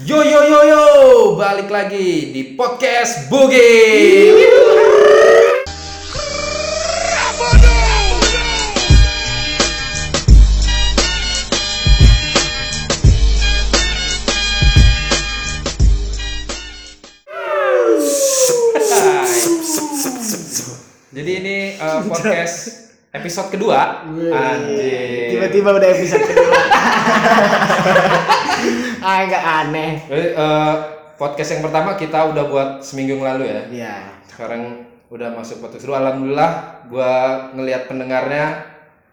Yo 0.00 0.24
yo 0.24 0.40
yo 0.48 0.60
yo, 0.64 0.84
balik 1.36 1.68
lagi 1.68 2.32
di 2.32 2.56
podcast 2.56 3.28
Bugi. 3.28 4.32
Jadi 21.12 21.32
ini 21.36 21.76
uh, 21.76 22.00
podcast 22.08 22.96
episode 23.12 23.52
kedua. 23.52 24.08
Anjir. 24.08 25.36
Tiba-tiba 25.36 25.76
udah 25.76 25.88
episode 25.92 26.24
kedua. 26.24 26.56
Agak 29.02 29.42
aneh. 29.42 29.92
Jadi, 30.06 30.26
uh, 30.34 30.74
podcast 31.18 31.50
yang 31.58 31.62
pertama 31.62 31.94
kita 31.94 32.18
udah 32.30 32.44
buat 32.50 32.68
seminggu 32.82 33.18
yang 33.18 33.24
lalu 33.24 33.44
ya. 33.50 33.62
Iya. 33.70 33.94
Sekarang 34.26 34.88
udah 35.12 35.28
masuk 35.36 35.60
podcast 35.60 35.84
kedua. 35.84 36.00
Alhamdulillah 36.00 36.50
gua 36.88 37.12
ngelihat 37.52 37.86
pendengarnya 37.86 38.72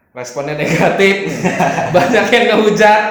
responnya 0.09 0.57
negatif. 0.57 1.29
Banyak 1.95 2.25
yang 2.33 2.45
ngehujat. 2.55 3.03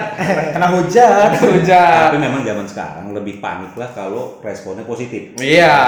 kena 0.51 0.69
hujan. 0.75 1.31
Ngehujat. 1.39 2.11
Tapi 2.11 2.19
memang 2.19 2.43
zaman 2.43 2.67
sekarang 2.67 3.07
lebih 3.15 3.39
panik 3.39 3.73
lah 3.79 3.91
kalau 3.95 4.43
responnya 4.43 4.83
positif. 4.83 5.39
Iya. 5.39 5.79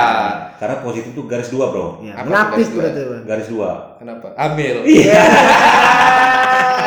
Karena 0.63 0.79
positif 0.85 1.11
itu 1.11 1.27
garis 1.27 1.51
dua 1.51 1.75
bro. 1.75 1.99
Iya. 1.99 2.15
Apa 2.15 2.27
Menapis 2.31 2.67
tuh, 2.71 2.79
berarti. 2.79 3.01
Garis 3.27 3.49
dua. 3.51 3.71
Kenapa? 3.99 4.27
Ambil. 4.39 4.87
Iya. 4.87 5.23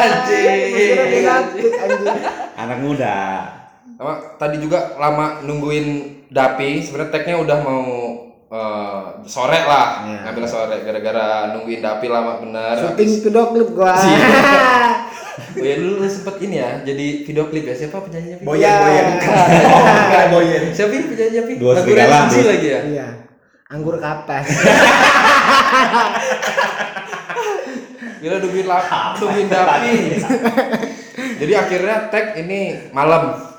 Menapis, 1.24 1.72
anjing. 1.80 2.20
Anak 2.56 2.78
muda. 2.80 3.20
Sama, 4.04 4.36
tadi 4.36 4.60
juga 4.60 5.00
lama 5.00 5.40
nungguin 5.48 5.88
Dapi. 6.28 6.84
Sebenarnya 6.84 7.08
tagnya 7.16 7.40
udah 7.40 7.58
mau 7.64 7.88
eh, 8.52 9.24
sore 9.24 9.64
lah. 9.64 10.04
Iya. 10.04 10.20
Ngambil 10.28 10.44
sore 10.44 10.76
gara-gara 10.84 11.56
nungguin 11.56 11.80
Dapi 11.80 12.12
lama 12.12 12.36
bener. 12.44 12.84
Syuting 12.84 13.24
video 13.24 13.44
klip 13.56 13.72
gua. 13.72 13.96
Iya. 14.04 14.28
Oh 15.34 15.66
ya 15.66 15.82
dulu 15.82 16.06
lu 16.06 16.06
sempet 16.06 16.46
ini 16.46 16.62
ya, 16.62 16.86
jadi 16.86 17.26
video 17.26 17.50
klip 17.50 17.66
ya. 17.66 17.74
Siapa 17.74 18.06
penyanyinya? 18.06 18.46
Boyen, 18.46 18.70
Iya. 18.70 18.78
boyen. 18.86 19.06
Bukan 19.18 20.26
boyen. 20.30 20.64
Siapa 20.76 20.94
penyanyinya? 20.94 21.42
Pi? 21.50 21.54
Dua 21.58 21.74
serigala, 21.74 22.30
lagi 22.30 22.68
ya? 22.70 22.80
Iya. 22.86 23.08
Anggur 23.72 23.98
kapas. 23.98 24.46
Gila 28.22 28.36
nungguin 28.46 28.68
lap, 28.70 28.86
nungguin 29.18 29.48
Dapi. 29.50 29.94
jadi 31.42 31.54
akhirnya 31.56 32.14
tag 32.14 32.38
ini 32.38 32.92
malam. 32.94 33.53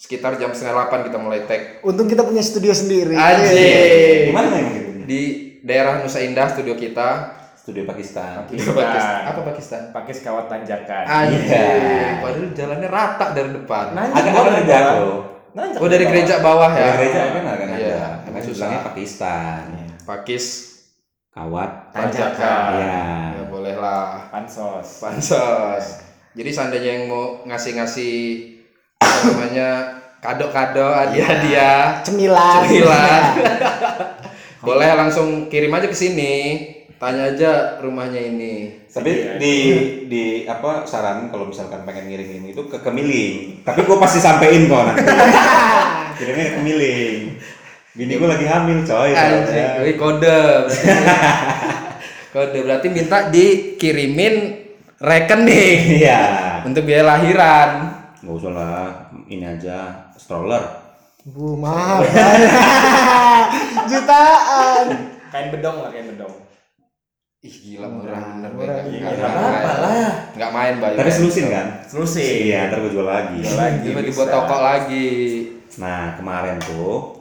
Sekitar 0.00 0.40
jam 0.40 0.48
setengah 0.48 0.80
delapan 0.80 1.00
kita 1.04 1.18
mulai 1.20 1.44
tag. 1.44 1.84
Untung 1.84 2.08
kita 2.08 2.24
punya 2.24 2.40
studio 2.40 2.72
sendiri. 2.72 3.12
Anjing. 3.12 4.32
Gimana 4.32 4.48
memang 4.48 4.72
gitu? 4.72 4.90
Di 5.04 5.20
daerah 5.60 6.00
Nusa 6.00 6.24
Indah 6.24 6.48
studio 6.48 6.72
kita. 6.72 7.36
Studio 7.52 7.84
Pakistan. 7.84 8.48
Studio 8.48 8.72
Pakistan. 8.72 9.20
Apa 9.28 9.40
Pakistan? 9.44 9.80
Pakai 9.92 10.12
sekawat 10.16 10.48
tanjakan. 10.48 11.04
Anjing. 11.04 11.44
Iya. 11.44 12.24
Padahal 12.24 12.48
jalannya 12.56 12.88
rata 12.88 13.26
dari 13.36 13.50
depan. 13.52 13.84
Nanjak 13.92 14.24
agak 14.24 14.32
dari 14.48 14.64
jauh. 14.64 14.80
bawah. 14.80 15.20
Nanjak 15.52 15.78
Oh 15.84 15.88
dari 15.92 16.00
bawah. 16.00 16.12
gereja 16.16 16.34
bawah 16.40 16.70
ya? 16.72 16.80
Dari 16.80 16.96
gereja 16.96 17.20
kan 17.20 17.44
agak 17.44 17.66
Iya. 17.68 17.76
ada. 17.92 18.08
Karena 18.24 18.38
Susah. 18.40 18.52
bilangnya 18.56 18.80
Pakistan. 18.88 19.62
Pakis 20.08 20.44
Kawat. 21.30 21.70
Tanjakan. 21.92 22.68
Iya. 22.72 23.00
Ya 23.36 23.44
boleh 23.52 23.76
lah. 23.76 24.32
Pansos. 24.32 24.88
Pansos. 25.04 25.84
Jadi 26.32 26.48
seandainya 26.48 26.90
yang 26.96 27.04
mau 27.12 27.44
ngasih-ngasih 27.44 28.16
namanya 29.24 29.68
kado-kado, 30.20 30.92
hadiah-hadiah, 30.92 32.04
Cemilan. 32.04 32.60
cemilan, 32.68 33.22
boleh 34.66 34.90
langsung 34.92 35.48
kirim 35.48 35.72
aja 35.72 35.88
ke 35.88 35.96
sini. 35.96 36.34
Tanya 37.00 37.32
aja 37.32 37.80
rumahnya 37.80 38.20
ini. 38.20 38.76
Tapi 38.84 39.40
di 39.40 39.54
di 40.04 40.24
apa 40.44 40.84
saran 40.84 41.32
kalau 41.32 41.48
misalkan 41.48 41.80
pengen 41.88 42.12
ngirim 42.12 42.44
itu 42.44 42.68
ke 42.68 42.76
Kemiling. 42.76 43.64
Tapi 43.64 43.88
gua 43.88 43.96
pasti 43.96 44.20
sampein 44.20 44.68
kok 44.68 44.84
nanti. 44.84 45.00
Kirimnya 46.20 46.44
ke 46.44 46.54
Kemiling. 46.60 47.18
Bini 47.96 48.12
gua 48.20 48.36
lagi 48.36 48.44
hamil 48.44 48.84
coy. 48.84 49.16
Wih, 49.80 49.96
kode. 49.96 50.44
kode 52.36 52.58
berarti 52.68 52.86
minta 52.92 53.32
dikirimin 53.32 54.60
rekening 55.00 56.04
Iya. 56.04 56.20
untuk 56.68 56.84
biaya 56.84 57.16
lahiran. 57.16 57.68
Nggak 58.20 58.34
usah 58.36 58.52
lah, 58.52 58.84
ini 59.26 59.44
aja 59.44 59.76
stroller. 60.14 60.60
Bu, 61.24 61.56
mahal. 61.56 62.04
Jutaan. 63.90 64.86
Kain 65.30 65.48
bedong 65.52 65.76
lah, 65.80 65.88
kain 65.92 66.08
bedong. 66.10 66.34
Ih 67.40 67.56
gila 67.56 67.88
murah 67.88 68.36
bener 68.36 68.52
murah. 68.52 68.84
Iya, 68.84 69.00
Nggak 69.16 69.32
apa-apa 69.32 69.72
lah. 69.80 70.12
Nggak 70.36 70.50
main 70.52 70.74
Bayu. 70.76 70.96
Tapi 71.00 71.08
selusin 71.10 71.46
kan? 71.48 71.66
Selusin. 71.88 72.52
Iya, 72.52 72.68
ntar 72.68 72.84
gue 72.84 72.92
jual 72.92 73.08
lagi. 73.08 73.40
Jual 73.40 73.56
lagi. 73.56 73.80
Tiba 73.88 74.00
bisa. 74.04 74.08
dibuat 74.12 74.28
toko 74.28 74.56
lagi. 74.60 75.08
Nah 75.80 76.00
kemarin 76.20 76.60
tuh 76.60 77.16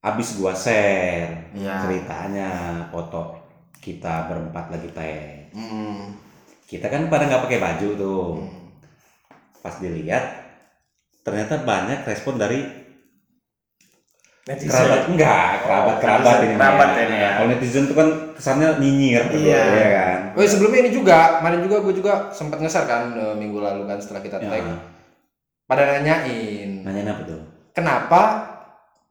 abis 0.00 0.36
gua 0.36 0.52
share 0.52 1.52
Iya. 1.56 1.76
ceritanya 1.84 2.48
foto 2.92 3.36
kita 3.80 4.28
berempat 4.28 4.76
lagi 4.76 4.88
teh. 4.92 5.48
Hmm. 5.56 6.12
Kita 6.68 6.92
kan 6.92 7.08
pada 7.08 7.24
nggak 7.24 7.48
pakai 7.48 7.60
baju 7.64 7.88
tuh. 7.96 8.28
Pas 9.60 9.76
dilihat 9.76 10.24
ternyata 11.20 11.60
banyak 11.60 12.02
respon 12.02 12.34
dari 12.34 12.64
Netizen. 14.40 14.72
kerabat 14.72 15.02
enggak 15.06 15.50
kerabat 15.62 15.96
kerabat 16.00 16.24
netizen. 16.32 16.48
ini 16.48 16.54
Kerabat 16.56 16.88
ya. 16.88 17.02
ini 17.04 17.16
ya. 17.16 17.30
Kalau 17.30 17.46
netizen 17.46 17.84
tuh 17.84 17.94
kan 17.94 18.08
kesannya 18.34 18.68
nyinyir 18.80 19.22
gitu, 19.30 19.46
Iya. 19.46 19.62
ya 19.68 19.88
kan. 19.92 20.18
Oh 20.32 20.42
sebelumnya 20.42 20.80
ini 20.80 20.90
juga, 20.90 21.18
kemarin 21.38 21.60
juga 21.60 21.76
gue 21.78 21.94
juga 21.94 22.12
sempat 22.32 22.58
ngeser 22.58 22.84
kan 22.88 23.02
eh, 23.12 23.34
minggu 23.36 23.58
lalu 23.60 23.84
kan 23.84 24.00
setelah 24.00 24.24
kita 24.24 24.40
tag. 24.40 24.64
Ya. 24.64 24.76
Pada 25.68 25.82
nanyain, 25.86 26.82
Nanya 26.82 27.14
apa 27.14 27.22
tuh? 27.28 27.40
kenapa 27.70 28.22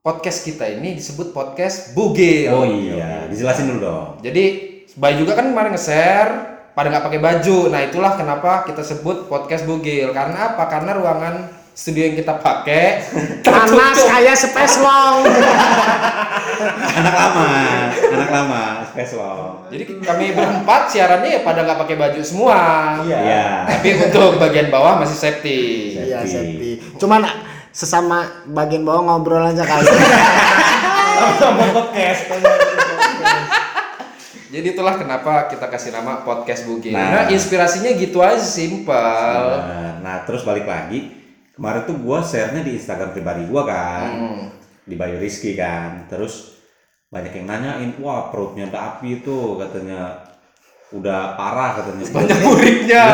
podcast 0.02 0.44
kita 0.44 0.66
ini 0.68 0.98
disebut 0.98 1.32
podcast 1.32 1.94
bugil? 1.94 2.50
Oh 2.52 2.66
iya, 2.66 3.30
dijelasin 3.30 3.70
dulu 3.70 3.80
dong. 3.80 4.08
Jadi 4.20 4.68
Bayu 4.98 5.24
juga 5.24 5.38
kan 5.38 5.46
kemarin 5.48 5.72
nge-share 5.72 6.49
pada 6.80 6.96
nggak 6.96 7.06
pakai 7.12 7.20
baju. 7.20 7.58
Nah 7.68 7.84
itulah 7.84 8.16
kenapa 8.16 8.64
kita 8.64 8.80
sebut 8.88 9.28
podcast 9.28 9.68
bugil. 9.68 10.16
Karena 10.16 10.56
apa? 10.56 10.64
Karena 10.72 10.96
ruangan 10.96 11.52
studio 11.76 12.08
yang 12.08 12.16
kita 12.16 12.40
pakai 12.40 13.04
Panas 13.44 14.00
kayak 14.00 14.40
space 14.40 14.80
long. 14.80 15.28
Anak 17.00 17.16
lama, 17.16 17.48
anak 17.88 18.30
lama, 18.36 18.64
spesial. 18.92 19.64
Jadi 19.72 20.04
kami 20.04 20.36
berempat 20.36 20.92
siarannya 20.92 21.40
ya 21.40 21.42
pada 21.48 21.64
nggak 21.64 21.80
pakai 21.88 21.96
baju 21.96 22.20
semua. 22.20 22.60
Iya. 23.08 23.20
Iya. 23.24 23.48
Tapi 23.64 23.90
untuk 23.96 24.36
bagian 24.44 24.68
bawah 24.68 25.00
masih 25.00 25.16
safety. 25.16 25.60
Iya, 25.96 26.20
Safety. 26.28 26.36
safety. 26.36 26.72
Cuman 27.00 27.24
sesama 27.72 28.44
bagian 28.52 28.84
bawah 28.84 29.08
ngobrol 29.08 29.48
aja 29.48 29.64
kali. 29.64 29.88
Sama 31.40 31.64
podcast. 31.72 32.28
Jadi 34.50 34.74
itulah 34.74 34.98
kenapa 34.98 35.46
kita 35.46 35.70
kasih 35.70 35.94
nama 35.94 36.26
podcast 36.26 36.66
bugil. 36.66 36.98
Nah. 36.98 37.22
Nah, 37.22 37.24
inspirasinya 37.30 37.94
gitu 37.94 38.18
aja 38.26 38.42
simpel. 38.42 39.46
Nah, 39.62 40.02
nah, 40.02 40.18
terus 40.26 40.42
balik 40.42 40.66
lagi. 40.66 41.14
Kemarin 41.54 41.86
tuh 41.86 42.02
gua 42.02 42.26
share-nya 42.26 42.66
di 42.66 42.74
Instagram 42.74 43.14
pribadi 43.14 43.46
gua 43.46 43.70
kan. 43.70 44.10
Hmm. 44.10 44.42
Di 44.90 44.98
Bayu 44.98 45.22
Rizky 45.22 45.54
kan. 45.54 46.10
Terus 46.10 46.58
banyak 47.14 47.30
yang 47.30 47.46
nanyain, 47.46 47.94
"Wah, 48.02 48.34
perutnya 48.34 48.66
Dapi 48.74 49.22
tuh 49.22 49.62
katanya 49.62 50.18
udah 50.98 51.38
parah 51.38 51.78
katanya." 51.78 52.10
Banyak 52.10 52.40
muridnya. 52.42 53.06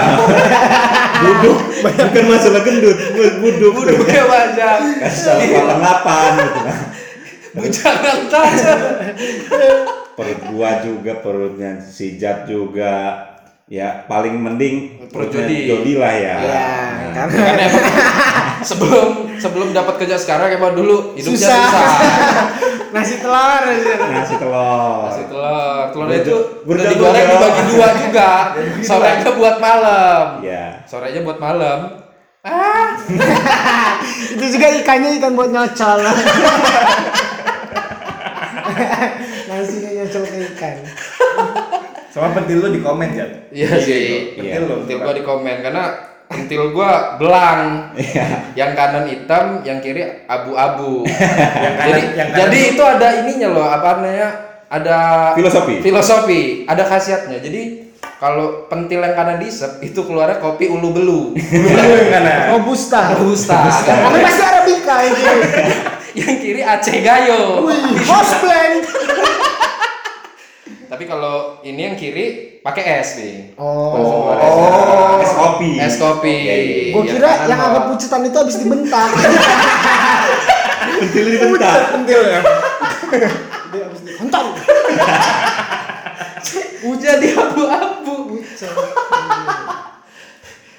buduk, 1.26 1.58
bukan 1.84 2.26
masalah 2.32 2.62
gendut, 2.64 2.96
bu- 3.12 3.36
buduk. 3.44 3.72
Buduknya 3.76 4.24
banyak. 4.24 4.78
Kasih 5.04 5.24
tahu 5.28 5.68
88 5.84 6.32
gitu 6.40 6.60
kan. 6.64 6.78
Bujangan 7.60 8.20
saja. 8.32 8.72
Perut 10.16 10.40
gua 10.48 10.80
juga, 10.80 11.20
perutnya 11.20 11.76
si 11.78 12.16
Jat 12.16 12.44
juga. 12.46 13.20
Ya, 13.66 14.06
paling 14.06 14.38
mending 14.38 15.10
Perut 15.10 15.28
Jody. 15.28 15.66
Jody 15.66 15.94
lah 15.96 16.14
ya. 16.14 16.36
Iya, 16.38 16.68
Nah, 16.96 17.12
karena 17.12 17.34
Karena 17.36 17.64
emang 17.66 17.86
sebelum 18.70 19.08
sebelum 19.36 19.68
dapat 19.72 19.96
kerja 20.00 20.16
sekarang 20.16 20.54
emang 20.54 20.74
dulu 20.74 21.14
hidupnya 21.14 21.34
Susah. 21.50 21.60
susah. 21.66 21.94
nasi 22.96 23.16
telur 23.18 23.36
aja. 23.66 23.94
ngasih 24.06 24.38
telur. 24.38 25.00
Kasih 25.04 25.26
telur, 25.28 25.82
telurnya 25.90 26.10
Berja- 26.14 26.24
itu 26.24 26.38
udah 26.64 26.84
digoreng 26.88 27.18
ya. 27.18 27.32
dibagi 27.34 27.62
dua 27.68 27.88
juga. 28.02 28.30
Sorenya 28.80 29.32
buat 29.34 29.56
malam. 29.60 30.24
Iya. 30.40 30.66
Sorenya 30.86 31.22
buat 31.22 31.38
malam. 31.38 31.80
Ah, 32.46 32.94
Itu 34.30 34.46
juga 34.48 34.68
ikannya 34.72 35.18
ikan 35.18 35.34
buat 35.34 35.50
nyocol. 35.50 36.00
Nasinya 39.66 39.90
nyocol 39.92 40.24
ke 40.24 40.38
ikan. 40.54 40.78
Sama 42.14 42.32
pentil 42.32 42.62
lu 42.62 42.70
di 42.72 42.80
komen 42.80 43.10
ya. 43.12 43.26
iya 43.52 43.76
sih. 43.76 44.38
Iya. 44.38 44.62
Pentil 44.64 45.02
gua 45.02 45.12
di 45.12 45.20
komen 45.20 45.58
karena 45.60 45.84
pentil 46.26 46.72
gua 46.72 47.18
belang. 47.18 47.92
Iya. 47.98 48.54
yang 48.54 48.72
kanan 48.72 49.04
hitam, 49.04 49.66
yang 49.66 49.82
kiri 49.82 50.24
abu-abu. 50.24 51.04
Yang 51.66 51.76
kanan- 51.76 51.90
jadi, 51.90 52.02
yang 52.14 52.30
kanan 52.30 52.40
jadi 52.46 52.60
itu 52.72 52.84
ada 52.86 53.08
ininya 53.20 53.48
loh, 53.52 53.68
apa 53.68 54.00
namanya? 54.00 54.30
Ada 54.66 54.98
Filosofi. 55.34 55.76
Filosofi, 55.82 56.42
ada 56.66 56.84
khasiatnya. 56.86 57.38
Jadi 57.38 57.62
kalau 58.16 58.66
pentil 58.66 59.04
yang 59.04 59.12
kanan 59.12 59.38
diisep 59.38 59.82
itu 59.82 60.00
keluarnya 60.02 60.40
kopi 60.40 60.72
ulu 60.72 60.96
belu. 60.96 61.22
yang 62.00 62.12
kanan. 62.14 62.40
Robusta. 62.56 63.12
Robusta. 63.14 63.60
Tapi 63.84 64.18
masih 64.22 64.46
Arabica 64.46 64.96
ini. 65.04 65.24
yang 66.16 66.36
kiri 66.40 66.64
Aceh 66.64 66.96
Gayo. 67.04 67.68
Blend. 67.68 68.88
Tapi 70.96 71.12
kalau 71.12 71.60
ini 71.60 71.92
yang 71.92 72.00
kiri 72.00 72.56
pakai 72.64 73.04
es 73.04 73.20
nih. 73.20 73.52
Oh. 73.60 74.00
Oh. 74.00 75.20
Es 75.20 75.32
kopi. 75.36 75.70
Es 75.76 75.96
kopi. 76.00 76.36
Gue 76.96 77.04
Yang 77.04 77.20
kira 77.20 77.52
yang 77.52 77.60
bawa- 77.60 77.68
agak 77.68 77.84
pucetan 77.92 78.24
itu 78.24 78.38
habis 78.40 78.56
dibentak. 78.64 79.12
Pentil 80.96 81.26
dibentak. 81.36 81.80
Pentilnya. 81.92 82.40
Dia 83.76 83.84
habis 83.92 84.02
dibentak. 84.08 84.44
Jadi 86.96 87.28
abu-abu. 87.36 88.40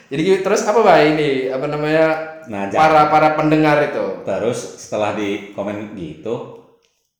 Jadi 0.08 0.20
gitu, 0.24 0.40
terus 0.48 0.64
apa 0.64 0.80
bah 0.80 0.96
ini 1.04 1.52
apa 1.52 1.66
namanya 1.68 2.08
Nah, 2.48 2.72
para 2.72 3.12
para 3.12 3.36
pendengar 3.36 3.84
itu? 3.84 4.24
Terus 4.24 4.80
setelah 4.80 5.12
di 5.12 5.52
komen 5.52 5.92
gitu, 5.92 6.64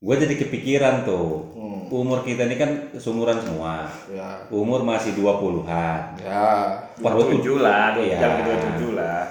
gue 0.06 0.14
jadi 0.16 0.34
kepikiran 0.38 1.02
tuh. 1.02 1.50
Hmm. 1.52 1.82
Umur 1.88 2.22
kita 2.22 2.46
ini 2.46 2.54
kan 2.54 2.70
seumuran 2.94 3.38
semua. 3.38 3.90
Ya, 4.06 4.38
Umur 4.48 4.82
masih 4.82 5.14
20-an. 5.14 6.14
ya. 6.18 6.46
Wah, 6.96 7.10
gua 7.10 7.22
tuh- 7.22 7.38
tujuh 7.38 7.58
lah, 7.58 7.90
Iya. 7.92 8.16
jam 8.16 8.32
kedua 8.38 8.56
tujuh 8.56 8.90
lah. 8.94 9.26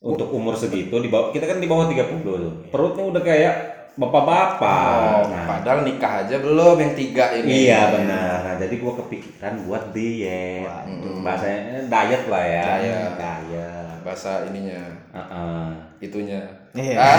Untuk 0.00 0.30
umur 0.30 0.54
segitu 0.54 0.96
di 0.96 1.06
bawah 1.06 1.30
kita 1.30 1.44
kan 1.44 1.58
di 1.58 1.66
bawah 1.66 1.86
30 1.86 2.34
tuh. 2.40 2.54
Perutnya 2.68 3.04
udah 3.04 3.20
kayak 3.20 3.54
bapak-bapak. 3.92 4.86
Oh, 4.96 5.22
Nah, 5.28 5.44
padahal 5.46 5.84
nikah 5.84 6.24
aja 6.24 6.36
belum 6.38 6.74
yang 6.74 6.92
tiga 6.94 7.36
ini. 7.36 7.66
Iya 7.66 7.80
benar. 7.92 8.38
Nah, 8.40 8.54
jadi 8.56 8.74
gua 8.76 8.92
kepikiran 8.96 9.62
buat 9.62 9.92
diet. 9.92 10.64
Waduh. 10.64 11.22
Bahasanya 11.22 11.84
diet 11.84 12.22
lah 12.26 12.44
ya. 12.44 12.64
Diet. 12.78 13.12
Diet. 13.14 13.96
Bahasa 14.00 14.30
ininya, 14.48 14.82
Heeh. 15.12 15.66
itunya. 16.00 16.40
Iya. 16.72 16.96
Ah, 16.96 17.18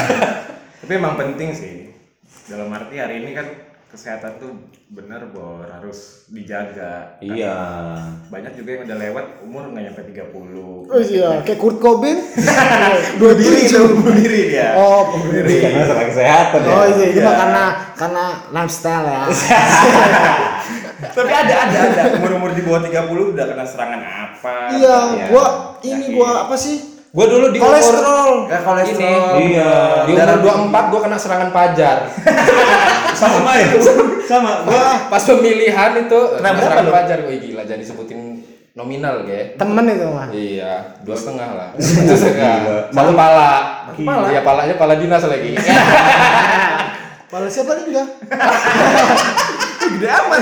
Tapi 0.82 0.98
emang 0.98 1.14
penting 1.14 1.54
sih. 1.54 1.81
Dalam 2.52 2.68
arti 2.68 3.00
hari 3.00 3.24
ini 3.24 3.32
kan 3.32 3.48
kesehatan 3.88 4.40
tuh 4.40 4.52
bener 4.92 5.32
bor 5.32 5.64
harus 5.64 6.28
dijaga. 6.28 7.16
Iya. 7.24 7.56
Banyak 8.28 8.56
juga 8.56 8.70
yang 8.76 8.82
udah 8.88 8.98
lewat 9.00 9.26
umur 9.44 9.64
nggak 9.72 9.84
nyampe 9.88 10.02
30. 10.12 10.92
Oh 10.92 11.00
iya, 11.00 11.40
kayak 11.44 11.60
Kurt 11.60 11.80
Cobain. 11.80 12.20
Dua 13.20 13.32
diri 13.40 13.72
bunuh 13.72 14.16
diri 14.16 14.42
dia. 14.52 14.76
Oh, 14.76 15.16
bunuh 15.16 15.32
diri. 15.32 15.64
Karena 15.64 15.80
masalah 15.84 16.06
kesehatan 16.08 16.60
ya. 16.60 16.72
Oh 16.72 16.86
iya, 16.88 17.06
itu 17.08 17.20
Iya. 17.20 17.32
karena 17.36 17.64
karena 17.96 18.26
lifestyle 18.52 19.06
ya. 19.08 19.22
Tapi 21.16 21.32
ada 21.34 21.54
ada 21.66 21.78
ada 21.92 22.04
umur-umur 22.16 22.52
di 22.52 22.62
bawah 22.62 22.84
30 22.84 23.34
udah 23.34 23.46
kena 23.48 23.66
serangan 23.66 24.02
apa? 24.04 24.56
Iya, 24.76 24.98
Iya. 25.16 25.26
gua 25.32 25.46
ini 25.84 26.06
gua 26.16 26.48
apa 26.48 26.56
sih? 26.56 26.91
Gua 27.12 27.26
dulu 27.28 27.46
di 27.52 27.60
umur 27.60 27.68
Kolesterol. 27.76 28.32
Ya 28.48 28.60
kolesterol. 28.64 29.34
Ini. 29.36 29.52
Iya. 29.52 29.72
di 30.08 30.12
umur 30.16 30.38
24 30.72 30.92
gua 30.92 31.00
kena 31.04 31.18
serangan 31.20 31.50
pajar. 31.52 31.98
Sama 33.22 33.52
ya. 33.60 33.68
Sama. 34.24 34.52
Gua 34.64 35.12
Pas 35.12 35.24
pemilihan 35.24 35.92
itu 36.00 36.20
Kena 36.40 36.56
serangan 36.56 36.86
lu? 36.88 36.92
pajar. 36.92 37.18
Wih 37.28 37.38
gila 37.38 37.64
jadi 37.68 37.84
sebutin 37.84 38.40
nominal 38.72 39.28
ge. 39.28 39.60
Temen 39.60 39.84
itu 39.86 40.08
mah. 40.08 40.28
Iya, 40.32 40.96
dua 41.04 41.12
setengah 41.12 41.50
lah. 41.52 41.70
Dua 42.08 42.16
setengah. 42.16 42.56
Satu 42.90 43.12
pala. 43.12 43.52
Pala? 43.92 44.28
Iya, 44.32 44.42
palanya 44.42 44.76
pala 44.80 44.96
dinas 44.96 45.24
lagi. 45.28 45.52
Pala 47.32 47.48
siapa 47.48 47.80
nih 47.80 47.96
enggak? 47.96 48.08
Gede 49.96 50.08
amat. 50.12 50.40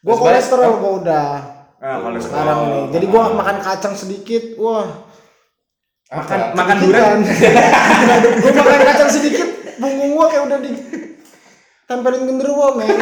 Gua 0.00 0.14
Terus 0.16 0.20
kolesterol 0.20 0.72
gua 0.76 0.92
udah. 0.96 1.59
Ah, 1.80 1.96
kolesterol. 2.04 2.28
Sekarang 2.28 2.58
ini. 2.60 2.80
Jadi 2.92 3.06
gua 3.08 3.22
makan 3.32 3.56
kacang 3.64 3.94
sedikit, 3.96 4.44
wah. 4.60 5.08
makan 6.10 6.38
Apa? 6.52 6.54
makan 6.58 6.76
durian. 6.82 7.18
gua 8.44 8.52
makan 8.52 8.82
kacang 8.84 9.10
sedikit, 9.10 9.48
punggung 9.80 10.12
gua 10.12 10.26
kayak 10.28 10.44
udah 10.44 10.58
di 10.60 10.70
tempelin 11.88 12.22
genderuwo, 12.28 12.76
men. 12.76 12.92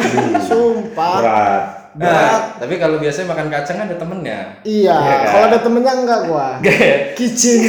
Sumpah. 0.41 1.19
berat. 1.19 1.63
Berat. 1.99 2.41
Tapi 2.63 2.73
kalau 2.79 2.97
biasanya 3.03 3.27
makan 3.35 3.47
kacang 3.51 3.77
ada 3.83 3.95
temennya. 3.99 4.39
Iya, 4.63 4.95
Iya 4.95 5.15
kan? 5.19 5.27
kalau 5.27 5.45
ada 5.51 5.59
temennya 5.59 5.93
enggak 5.99 6.21
gua. 6.31 6.47
Kicing. 7.19 7.61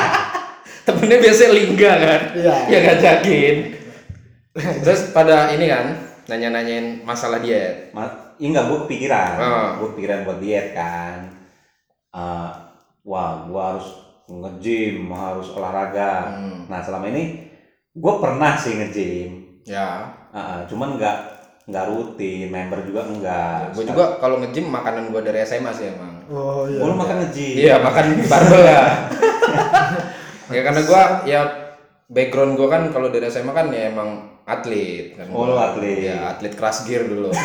temennya 0.86 1.18
biasanya 1.18 1.50
lingga 1.58 1.92
kan. 1.98 2.20
Iya. 2.38 2.54
Ya 2.70 2.78
ngajakin. 2.86 3.56
Terus 4.86 5.00
pada 5.10 5.50
ini 5.50 5.66
kan 5.66 5.98
nanya-nanyain 6.30 7.02
masalah 7.02 7.42
diet. 7.42 7.90
Ma 7.90 8.29
ya 8.40 8.46
enggak, 8.48 8.66
gue 8.72 8.78
kepikiran. 8.88 9.32
Ah. 9.36 9.70
Gue 9.76 9.88
kepikiran 9.94 10.24
buat 10.24 10.38
diet 10.40 10.72
kan. 10.72 11.30
Eh, 12.10 12.50
wah, 13.04 13.44
gue 13.44 13.62
harus 13.62 13.88
nge-gym, 14.26 15.12
harus 15.12 15.52
olahraga. 15.52 16.34
Hmm. 16.34 16.58
Nah, 16.66 16.80
selama 16.80 17.12
ini 17.12 17.46
gue 17.92 18.14
pernah 18.18 18.56
sih 18.56 18.80
nge-gym. 18.80 19.30
Ya. 19.68 20.08
Ah, 20.32 20.64
cuman 20.64 20.96
nggak 20.96 21.16
nggak 21.70 21.86
rutin, 21.92 22.50
member 22.50 22.82
juga 22.82 23.06
enggak. 23.06 23.76
Gue 23.76 23.84
juga 23.84 24.18
kalau 24.18 24.40
nge-gym 24.40 24.72
makanan 24.72 25.12
gue 25.12 25.20
dari 25.22 25.44
SMA 25.44 25.70
sih 25.76 25.92
emang. 25.92 26.24
Oh 26.32 26.64
iya. 26.64 26.80
Gue 26.80 26.96
makan 26.96 27.16
nge-gym. 27.28 27.54
Iya 27.60 27.74
makan 27.84 28.04
barbel 28.26 28.62
ya. 28.64 28.84
ya 30.54 30.60
karena 30.66 30.80
gua 30.82 31.02
ya 31.24 31.40
background 32.10 32.58
gua 32.58 32.68
kan 32.68 32.82
kalau 32.90 33.08
dari 33.14 33.30
SMA 33.30 33.54
kan 33.54 33.70
ya 33.70 33.90
emang 33.94 34.39
atlet 34.50 35.14
kan. 35.14 35.30
Oh, 35.30 35.46
lu 35.46 35.54
atlet. 35.54 36.10
Ya 36.10 36.34
atlet 36.34 36.52
keras 36.58 36.82
gear 36.82 37.06
dulu. 37.06 37.30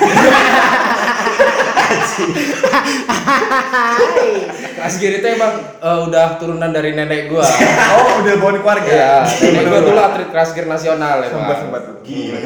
keras 4.75 4.95
gear 4.97 5.13
itu 5.21 5.27
emang 5.37 5.53
eh, 5.61 5.99
udah 6.09 6.41
turunan 6.41 6.73
dari 6.73 6.97
nenek 6.97 7.29
gua. 7.29 7.45
Oh, 7.95 8.25
udah 8.25 8.33
bawa 8.41 8.51
di 8.57 8.61
keluarga. 8.65 9.29
Iya, 9.29 9.53
nenek 9.53 9.65
gua 9.69 9.81
dulu 9.85 9.99
atlet 10.01 10.29
keras 10.33 10.49
gear 10.57 10.65
nasional 10.65 11.21
ya. 11.21 11.29
Sempat 11.29 11.57
sempat. 11.61 11.81
Gila, 12.01 12.39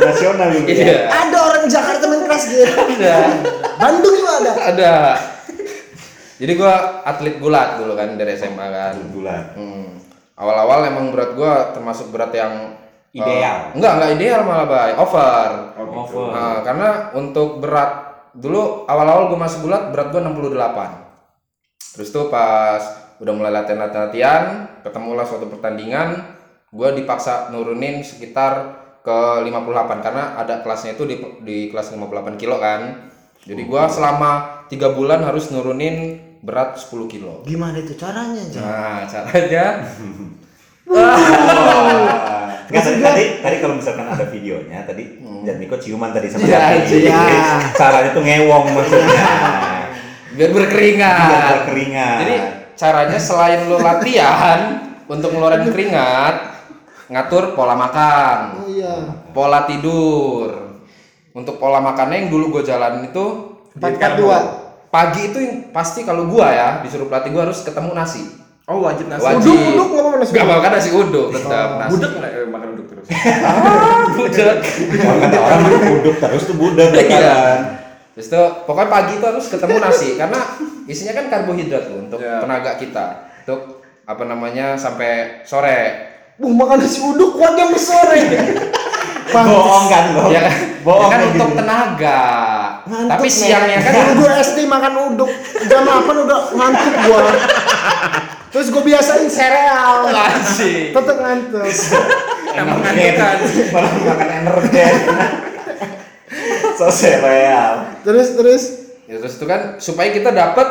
nasional 0.00 0.48
dulu 0.52 0.64
ya. 0.68 0.72
Iya. 0.72 0.98
Ada 1.12 1.38
orang 1.40 1.64
Jakarta 1.68 2.04
main 2.08 2.22
keras 2.24 2.42
gitu. 2.48 2.64
Ada. 2.64 3.16
Bandung 3.76 4.14
juga 4.16 4.32
ada. 4.40 4.52
Ada. 4.72 4.94
Jadi 6.36 6.52
gua 6.56 7.04
atlet 7.04 7.36
gulat 7.36 7.80
dulu 7.80 7.92
kan 7.92 8.16
dari 8.16 8.32
SMA 8.36 8.66
kan. 8.72 8.94
Bulan. 9.12 9.44
Hmm. 9.56 9.88
Awal-awal 10.36 10.88
emang 10.88 11.12
berat 11.12 11.32
gua 11.36 11.72
termasuk 11.76 12.12
berat 12.12 12.32
yang 12.32 12.76
Ideal. 13.16 13.58
enggak, 13.72 13.92
enggak 13.96 14.10
ideal 14.20 14.40
malah, 14.44 14.66
Bay. 14.68 14.92
Over. 14.92 15.48
Oh, 15.80 15.84
gitu. 15.88 16.16
Over. 16.20 16.28
Nah, 16.36 16.56
karena 16.60 16.88
untuk 17.16 17.64
berat 17.64 17.90
dulu 18.36 18.84
awal-awal 18.84 19.32
gua 19.32 19.48
masuk 19.48 19.64
gulat 19.64 19.88
berat 19.88 20.12
gua 20.12 20.20
68. 20.20 21.96
Terus 21.96 22.08
tuh 22.12 22.28
pas 22.28 22.82
udah 23.16 23.32
mulai 23.32 23.48
latihan-latihan, 23.48 24.68
ketemulah 24.84 25.24
suatu 25.24 25.48
pertandingan, 25.48 26.20
gua 26.68 26.92
dipaksa 26.92 27.48
nurunin 27.48 28.04
sekitar 28.04 28.84
ke 29.00 29.18
58 29.48 30.04
karena 30.04 30.36
ada 30.36 30.60
kelasnya 30.60 30.92
itu 30.98 31.08
di, 31.08 31.16
di 31.40 31.56
kelas 31.72 31.96
58 31.96 32.36
kilo 32.36 32.60
kan. 32.60 33.08
Jadi 33.48 33.62
gua 33.64 33.88
selama 33.88 34.66
tiga 34.68 34.92
bulan 34.92 35.24
harus 35.24 35.48
nurunin 35.48 36.20
berat 36.44 36.76
10 36.76 37.08
kilo. 37.08 37.40
Gimana 37.48 37.80
itu 37.80 37.96
caranya, 37.96 38.44
Jan? 38.52 38.60
Nah, 38.60 39.00
caranya 39.08 39.64
Nggak, 42.66 42.82
tadi, 42.82 42.98
tadi, 42.98 43.24
tadi 43.38 43.56
kalau 43.58 43.74
misalkan 43.74 44.06
ada 44.06 44.24
videonya 44.26 44.82
tadi 44.82 45.04
dan 45.42 45.56
Niko 45.56 45.76
ciuman 45.76 46.10
tadi 46.10 46.26
sama 46.26 46.42
Iya, 46.42 46.58
Dati. 46.74 46.96
iya. 46.98 47.22
Caranya 47.72 48.10
tuh 48.10 48.22
ngewong 48.22 48.64
maksudnya. 48.72 49.24
biar 50.32 50.50
berkeringat. 50.50 51.16
Biar 51.22 51.44
berkeringat. 51.62 52.16
Jadi 52.20 52.34
caranya 52.74 53.18
selain 53.18 53.60
lo 53.64 53.78
latihan 53.78 54.60
untuk 55.06 55.30
ngeluarin 55.30 55.64
keringat, 55.64 56.34
ngatur 57.08 57.54
pola 57.54 57.72
makan, 57.72 58.38
Oh 58.58 58.68
iya. 58.68 58.94
pola 59.30 59.64
tidur. 59.64 60.76
Untuk 61.30 61.56
pola 61.56 61.78
makannya 61.78 62.26
yang 62.26 62.30
dulu 62.30 62.50
gue 62.50 62.62
jalanin 62.64 63.06
itu 63.06 63.24
Empat 63.76 64.16
dua. 64.16 64.38
pagi 64.88 65.28
itu 65.28 65.36
yang 65.36 65.54
pasti 65.68 66.00
kalau 66.00 66.24
gua 66.24 66.48
ya 66.48 66.68
disuruh 66.80 67.04
pelatih 67.06 67.28
gua 67.28 67.44
harus 67.44 67.60
ketemu 67.60 67.92
nasi. 67.92 68.24
Oh, 68.66 68.82
wajib 68.82 69.06
nasi. 69.06 69.22
Wajib. 69.22 69.46
Uduk 69.46 69.62
uduk 69.62 69.86
nggak 69.94 70.02
apa-apa 70.02 70.18
nasi. 70.18 70.32
Gak 70.34 70.46
makan 70.50 70.70
nasi 70.74 70.90
uduk 70.90 71.26
tetap 71.30 71.68
nasi. 71.78 71.90
Budek 71.94 72.10
nggak 72.18 72.32
eh, 72.34 72.48
makan 72.50 72.68
uduk 72.74 72.86
terus? 72.90 73.06
Ah, 73.46 74.04
budek. 74.10 74.56
Kata 75.22 75.38
orang 75.38 75.60
mah 75.62 75.82
buduk 75.86 76.16
terus 76.18 76.42
tuh 76.42 76.56
budak 76.58 76.88
Iya. 76.90 76.98
bakalan. 76.98 77.60
Terus 78.18 78.26
itu 78.26 78.42
pokoknya 78.66 78.88
pagi 78.90 79.12
itu 79.14 79.26
harus 79.28 79.46
ketemu 79.46 79.76
nasi 79.78 80.08
karena 80.18 80.40
isinya 80.90 81.12
kan 81.14 81.24
karbohidrat 81.30 81.82
tuh 81.86 81.96
untuk 82.02 82.18
Iya. 82.18 82.42
tenaga 82.42 82.72
kita. 82.74 83.06
Untuk 83.46 83.60
apa 84.02 84.22
namanya 84.26 84.74
sampai 84.74 85.46
sore. 85.46 85.80
Buh 86.34 86.50
makan 86.50 86.82
nasi 86.82 86.98
uduk 87.06 87.38
kuat 87.38 87.54
jam 87.54 87.70
sore. 87.78 88.18
Bohong 89.26 89.86
kan 89.86 90.04
lo? 90.12 90.22
ya 90.28 90.40
kan, 90.42 90.54
Bohong 90.80 91.02
ya 91.02 91.06
kan 91.10 91.20
untuk 91.26 91.48
gini. 91.48 91.58
tenaga. 91.58 92.20
Ngantuk, 92.86 93.10
Tapi 93.10 93.26
siangnya 93.26 93.78
kan 93.80 93.92
Dulu 93.92 94.12
gue 94.20 94.30
SD 94.38 94.58
makan 94.64 94.92
uduk 95.10 95.30
jam 95.66 95.82
8 95.82 96.24
udah 96.24 96.40
ngantuk 96.52 96.94
gua. 97.04 97.22
Terus 98.48 98.66
gue 98.70 98.82
biasain 98.84 99.26
sereal. 99.26 100.08
Asik. 100.08 100.94
Tetep 100.94 101.16
ngantuk. 101.18 101.66
Emang 102.52 102.78
Energen. 102.80 103.14
kan. 103.16 103.36
Malah 103.68 103.92
makan 103.92 104.28
energen. 104.32 104.92
so 106.74 106.86
sereal. 106.88 107.72
Terus 108.02 108.28
terus 108.34 108.64
Ya, 109.06 109.22
terus 109.22 109.38
itu 109.38 109.46
kan 109.46 109.78
supaya 109.78 110.10
kita 110.10 110.34
dapat 110.34 110.66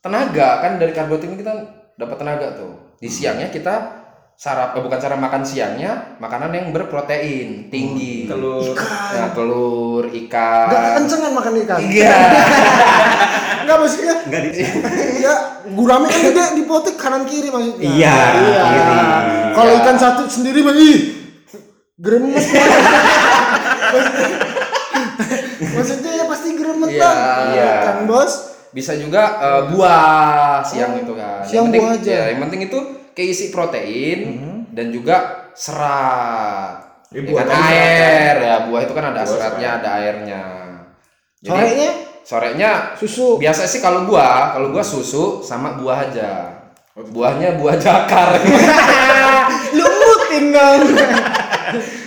tenaga 0.00 0.64
kan 0.64 0.80
dari 0.80 0.96
karbohidrat 0.96 1.28
ini 1.28 1.36
kita 1.36 1.52
dapat 1.92 2.16
tenaga 2.16 2.56
tuh. 2.56 2.72
Di 2.96 3.04
siangnya 3.04 3.52
kita 3.52 3.74
sarap 4.40 4.72
eh, 4.72 4.80
bukan 4.80 4.96
cara 4.96 5.20
makan 5.20 5.44
siangnya 5.44 6.16
makanan 6.16 6.48
yang 6.48 6.66
berprotein 6.72 7.68
tinggi. 7.68 8.24
Telur. 8.24 8.72
Ya, 9.12 9.28
telur, 9.36 10.08
Gak 10.08 10.16
ikan. 10.16 10.96
kencengan 10.96 11.32
makan 11.36 11.52
ikan. 11.60 11.76
Iya. 11.76 12.16
Enggak 13.60 13.76
maksudnya. 13.76 14.14
Enggak 14.24 14.40
di 14.48 14.64
Ya, 15.28 15.34
gurame 15.68 16.08
kan 16.08 16.20
gede 16.24 16.44
dipotek 16.56 16.96
kanan 16.96 17.28
kiri 17.28 17.52
maksudnya. 17.52 17.84
Iya, 17.84 18.16
kiri. 18.32 18.96
Kalau 19.52 19.72
Iya. 19.76 19.80
ikan 19.84 19.96
satu 20.00 20.22
sendiri 20.24 20.64
mah 20.64 20.72
ih 20.72 20.98
gremet. 22.00 22.40
maksudnya. 23.92 24.40
maksudnya 25.70 26.12
ya 26.16 26.24
pasti 26.24 26.48
gremet 26.56 26.90
Iya. 26.90 27.00
bang. 27.04 27.16
Iya. 27.52 27.72
Kan 27.84 27.96
bos. 28.08 28.32
Bisa 28.70 28.96
juga 28.96 29.22
eh, 29.36 29.62
buah 29.68 30.64
siang 30.64 30.96
itu 30.96 31.12
kan. 31.12 31.44
siang 31.44 31.68
yang 31.68 31.76
penting, 31.76 31.82
buah 31.84 31.94
aja. 31.98 32.08
ya, 32.08 32.24
yang 32.32 32.40
penting 32.40 32.60
itu 32.64 32.78
keisi 33.20 33.52
protein 33.52 34.40
dan 34.72 34.88
juga 34.88 35.16
serat. 35.52 36.88
Ya, 37.12 37.20
Ya 37.20 37.26
buah 37.26 37.42
kan 37.42 37.52
kan 37.52 37.68
air 37.68 38.34
ya 38.38 38.56
buah 38.64 38.80
itu 38.80 38.92
kan 38.94 39.04
ada 39.04 39.20
Buah 39.20 39.28
seratnya, 39.28 39.68
serat. 39.68 39.82
ada 39.82 39.90
airnya. 39.98 40.42
Jadi 41.36 41.50
Sorenya 41.50 41.88
sorenya 42.22 42.70
susu. 42.94 43.36
biasa 43.36 43.66
sih 43.66 43.80
kalau 43.80 44.06
gua, 44.06 44.54
kalau 44.54 44.70
gua 44.70 44.80
susu 44.80 45.42
sama 45.42 45.74
buah 45.74 46.06
aja. 46.06 46.30
Buahnya 46.94 47.56
buah 47.56 47.76
jakar. 47.76 48.38
Lumutin 49.76 50.44
dong. 50.50 50.80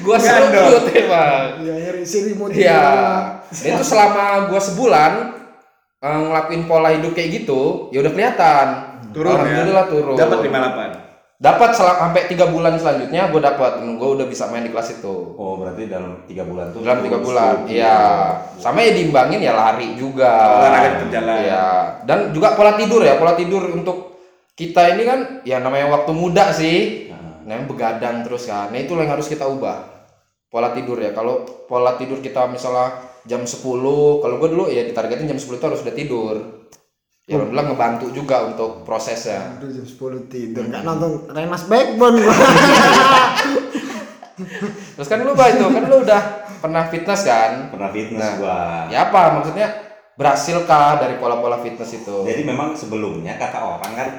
gua 0.01 0.17
seruput 0.17 0.85
emang. 0.93 1.59
Iya, 1.59 1.73
nyari 1.77 2.03
selimut. 2.03 2.49
Iya. 2.51 2.83
Dan 3.51 3.69
itu 3.75 3.83
selama 3.83 4.47
gua 4.47 4.61
sebulan 4.61 5.11
eh, 5.99 6.19
ngelakuin 6.21 6.63
pola 6.63 6.89
hidup 6.91 7.11
kayak 7.11 7.43
gitu, 7.43 7.91
ya 7.91 7.99
udah 7.99 8.11
kelihatan. 8.11 8.67
Turun 9.11 9.35
ya. 9.35 9.39
Alhamdulillah 9.39 9.85
turun. 9.91 10.15
Dapat 10.15 10.37
58. 10.47 11.02
Dapat 11.43 11.75
sampai 11.75 12.31
tiga 12.31 12.47
bulan 12.47 12.79
selanjutnya 12.79 13.27
gua 13.27 13.51
dapat. 13.51 13.83
Gua 13.99 14.15
udah 14.15 14.31
bisa 14.31 14.47
main 14.47 14.63
di 14.63 14.71
kelas 14.71 15.03
itu. 15.03 15.35
Oh, 15.35 15.59
berarti 15.59 15.91
dalam 15.91 16.23
tiga 16.23 16.47
bulan 16.47 16.71
tuh. 16.71 16.79
Dalam 16.79 17.03
tiga 17.03 17.19
bulan, 17.19 17.67
iya. 17.67 17.99
Sama 18.55 18.79
ya 18.79 18.95
diimbangin 18.95 19.43
ya 19.43 19.51
lari 19.51 19.91
juga. 19.99 20.31
Olahraga 20.63 21.03
berjalan. 21.03 21.35
Iya. 21.43 21.67
Dan 22.07 22.31
juga 22.31 22.55
pola 22.55 22.79
tidur 22.79 23.03
ya, 23.03 23.19
pola 23.19 23.35
tidur 23.35 23.75
untuk 23.75 24.15
kita 24.55 24.95
ini 24.95 25.03
kan 25.03 25.19
ya 25.43 25.59
namanya 25.59 25.91
waktu 25.91 26.15
muda 26.15 26.55
sih. 26.55 27.11
Nah. 27.11 27.43
Namanya 27.43 27.67
begadang 27.67 28.23
terus 28.23 28.47
kan. 28.47 28.71
Nah, 28.71 28.79
itu 28.79 28.95
yang 28.95 29.11
harus 29.11 29.27
kita 29.27 29.43
ubah. 29.43 30.07
Pola 30.47 30.71
tidur 30.71 30.95
ya. 30.95 31.11
Kalau 31.11 31.43
pola 31.67 31.99
tidur 31.99 32.23
kita 32.23 32.47
misalnya 32.47 33.03
jam 33.27 33.43
10, 33.43 33.59
kalau 34.23 34.35
gue 34.39 34.47
dulu 34.47 34.71
ya 34.71 34.87
ditargetin 34.87 35.27
jam 35.27 35.35
10 35.35 35.59
itu 35.59 35.65
harus 35.67 35.83
udah 35.83 35.95
tidur. 35.95 36.35
Ya 37.23 37.39
alhamdulillah 37.39 37.65
ngebantu 37.71 38.05
juga 38.11 38.43
untuk 38.43 38.83
prosesnya. 38.83 39.55
Aduh 39.55 39.71
jam 39.71 39.87
10 39.87 40.27
tidur. 40.27 40.67
Enggak 40.67 40.83
nonton 40.83 41.23
Remas 41.31 41.63
Backbone 41.71 42.19
gua. 42.19 42.35
Terus 44.99 45.07
kan 45.07 45.23
lu 45.23 45.31
Bah, 45.31 45.47
itu 45.47 45.63
kan 45.63 45.83
lu 45.87 45.97
udah 46.03 46.21
pernah 46.59 46.83
fitness 46.91 47.23
kan? 47.23 47.71
Pernah 47.71 47.89
fitness 47.95 48.19
Nah, 48.19 48.33
gua. 48.35 48.59
Ya 48.91 49.07
apa 49.07 49.39
maksudnya 49.39 49.67
berhasilkah 50.13 50.99
dari 50.99 51.15
pola-pola 51.15 51.63
fitness 51.63 51.95
itu? 51.95 52.27
Jadi 52.27 52.43
memang 52.43 52.75
sebelumnya 52.75 53.39
kata 53.39 53.59
orang 53.79 53.93
kan 53.95 54.09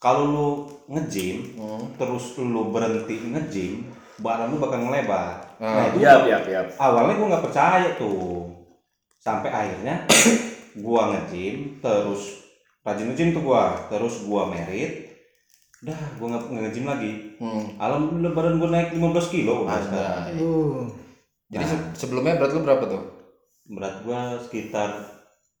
kalau 0.00 0.22
lu 0.24 0.48
nge-gym 0.88 1.52
Hmm. 1.52 1.84
terus 2.00 2.32
lu 2.38 2.72
berhenti 2.72 3.28
nge-gym, 3.28 3.92
badan 4.18 4.48
lu 4.48 4.56
bakal 4.56 4.88
ngelebar. 4.88 5.58
Nah, 5.60 5.68
Nah, 5.68 5.84
itu 5.92 6.00
Iya, 6.00 6.14
iya, 6.24 6.38
iya. 6.48 6.60
awalnya 6.80 7.12
gua 7.12 7.26
nggak 7.28 7.44
percaya 7.44 7.88
tuh. 8.00 8.56
Sampai 9.20 9.52
akhirnya 9.52 10.08
gua 10.80 11.12
nge-gym 11.14 11.78
terus 11.78 12.46
rajin 12.82 13.12
nge-gym 13.12 13.36
tuh 13.36 13.42
gua, 13.44 13.76
terus 13.92 14.24
gua 14.24 14.48
merit. 14.48 15.06
Dah, 15.78 15.98
gua 16.18 16.34
nggak 16.34 16.44
nge-gym 16.50 16.86
lagi. 16.88 17.12
Hmm. 17.38 17.78
Alhamdulillah 17.78 18.32
badan 18.34 18.58
gua 18.58 18.68
naik 18.74 18.96
15 18.96 19.34
kilo 19.34 19.66
udah 19.66 19.78
sekarang. 19.78 20.24
Uh. 20.40 20.86
Jadi 21.48 21.64
se- 21.64 21.92
sebelumnya 21.96 22.36
berat 22.36 22.52
lu 22.52 22.60
berapa 22.66 22.84
tuh? 22.84 23.02
Berat 23.68 24.02
gua 24.02 24.36
sekitar 24.40 24.90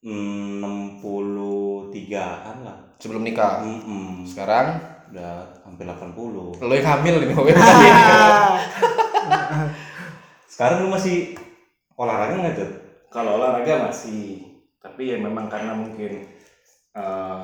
mm, 0.02 0.98
63-an 1.00 2.56
lah. 2.64 2.78
Sebelum 2.98 3.22
nikah. 3.22 3.62
Mm-mm. 3.62 4.26
Sekarang 4.26 4.98
Udah 5.08 5.40
hampir 5.64 5.88
80. 5.88 6.60
lu 6.60 6.72
yang 6.76 6.84
hamil 6.84 7.16
ini. 7.24 7.32
Sekarang 10.52 10.84
lu 10.84 10.92
masih 10.92 11.32
olahraga 11.96 12.36
nggak 12.36 12.54
Jod? 12.60 12.70
Kalau 13.08 13.40
olahraga 13.40 13.88
masih, 13.88 14.47
tapi 14.78 15.10
ya 15.10 15.16
memang 15.18 15.46
karena 15.46 15.74
mungkin 15.74 16.26
eh, 16.94 17.42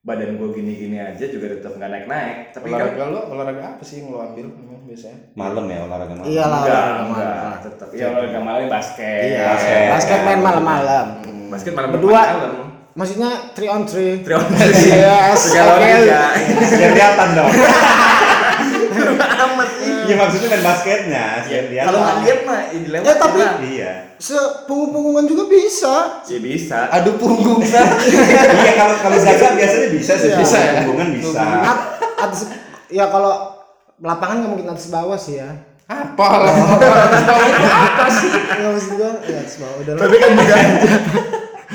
badan 0.00 0.40
gue 0.40 0.48
gini-gini 0.56 0.96
aja 0.96 1.24
juga 1.28 1.52
tetap 1.52 1.76
nggak 1.76 1.90
naik-naik. 1.92 2.36
Tapi 2.56 2.66
kan 2.66 2.76
olahraga 2.80 3.04
lu 3.04 3.20
olahraga 3.28 3.64
apa 3.76 3.84
sih 3.84 4.00
yang 4.00 4.08
lu 4.10 4.18
ambil 4.18 4.46
biasanya? 4.88 5.18
Malam 5.36 5.64
ya 5.68 5.78
olahraga 5.84 6.14
malam. 6.16 6.26
Iya 6.26 6.44
lah. 6.48 6.60
enggak, 6.64 6.80
olahraga 6.80 7.04
enggak, 7.04 7.28
malam. 7.36 7.60
tetap. 7.60 7.88
Ya 7.92 8.06
olahraga 8.08 8.40
malam 8.40 8.64
basket. 8.66 9.20
Iya. 9.28 9.42
Basket. 9.52 9.84
Basket 9.92 10.20
main 10.24 10.40
malam-malam. 10.40 11.06
Basket 11.52 11.72
malam 11.76 11.90
Berdua. 11.92 12.22
malam. 12.24 12.54
Maksudnya 12.90 13.30
3 13.54 13.70
on 13.70 13.82
3. 13.86 14.24
Trion. 14.24 14.44
Yes, 14.50 15.38
Segala 15.52 15.70
oke. 15.76 15.84
olahraga. 15.84 16.22
Biar 16.80 16.90
kelihatan 16.96 17.28
dong. 17.36 17.50
Iya 20.10 20.16
maksudnya 20.18 20.48
kan 20.50 20.60
basketnya, 20.60 21.24
kelihatan. 21.46 21.86
Kalau 21.86 21.98
nggak 22.02 22.16
lihat 22.20 22.38
mah 22.42 22.60
ya 22.66 22.78
dilewat. 22.82 23.06
Ya, 23.06 23.14
tapi- 23.14 23.42
Iya. 23.70 23.92
Sepunggung-punggungan 24.18 25.24
juga 25.24 25.46
bisa. 25.46 25.94
ya 26.26 26.38
bisa. 26.38 26.78
Aduh 26.90 27.14
punggung 27.14 27.62
sa. 27.62 27.86
iya 28.58 28.72
kalau 28.74 28.94
kalau 28.98 29.16
jaga 29.16 29.54
biasanya 29.54 29.88
bisa 29.88 30.12
sih. 30.18 30.28
Iya. 30.28 30.36
Bisa 30.36 30.58
ya? 30.58 30.72
Hubungan 30.82 31.08
bisa. 31.14 31.40
At- 31.40 31.86
atas 32.20 32.40
ya 32.90 33.06
kalau 33.06 33.54
lapangan 33.96 34.42
nggak 34.42 34.50
mungkin 34.50 34.68
atas 34.68 34.90
bawah 34.90 35.14
sih 35.14 35.38
ya. 35.38 35.50
apa 35.86 36.26
lah? 36.38 36.54
apa 36.74 38.08
sih? 38.12 38.30
Nggak 38.30 38.70
maksud 38.74 38.92
gua 38.94 39.10
ya 39.24 39.38
atas 39.40 39.54
bawah 39.56 39.76
udah. 39.78 39.92
Tapi 39.94 40.14
kan 40.18 40.30
juga 40.34 40.56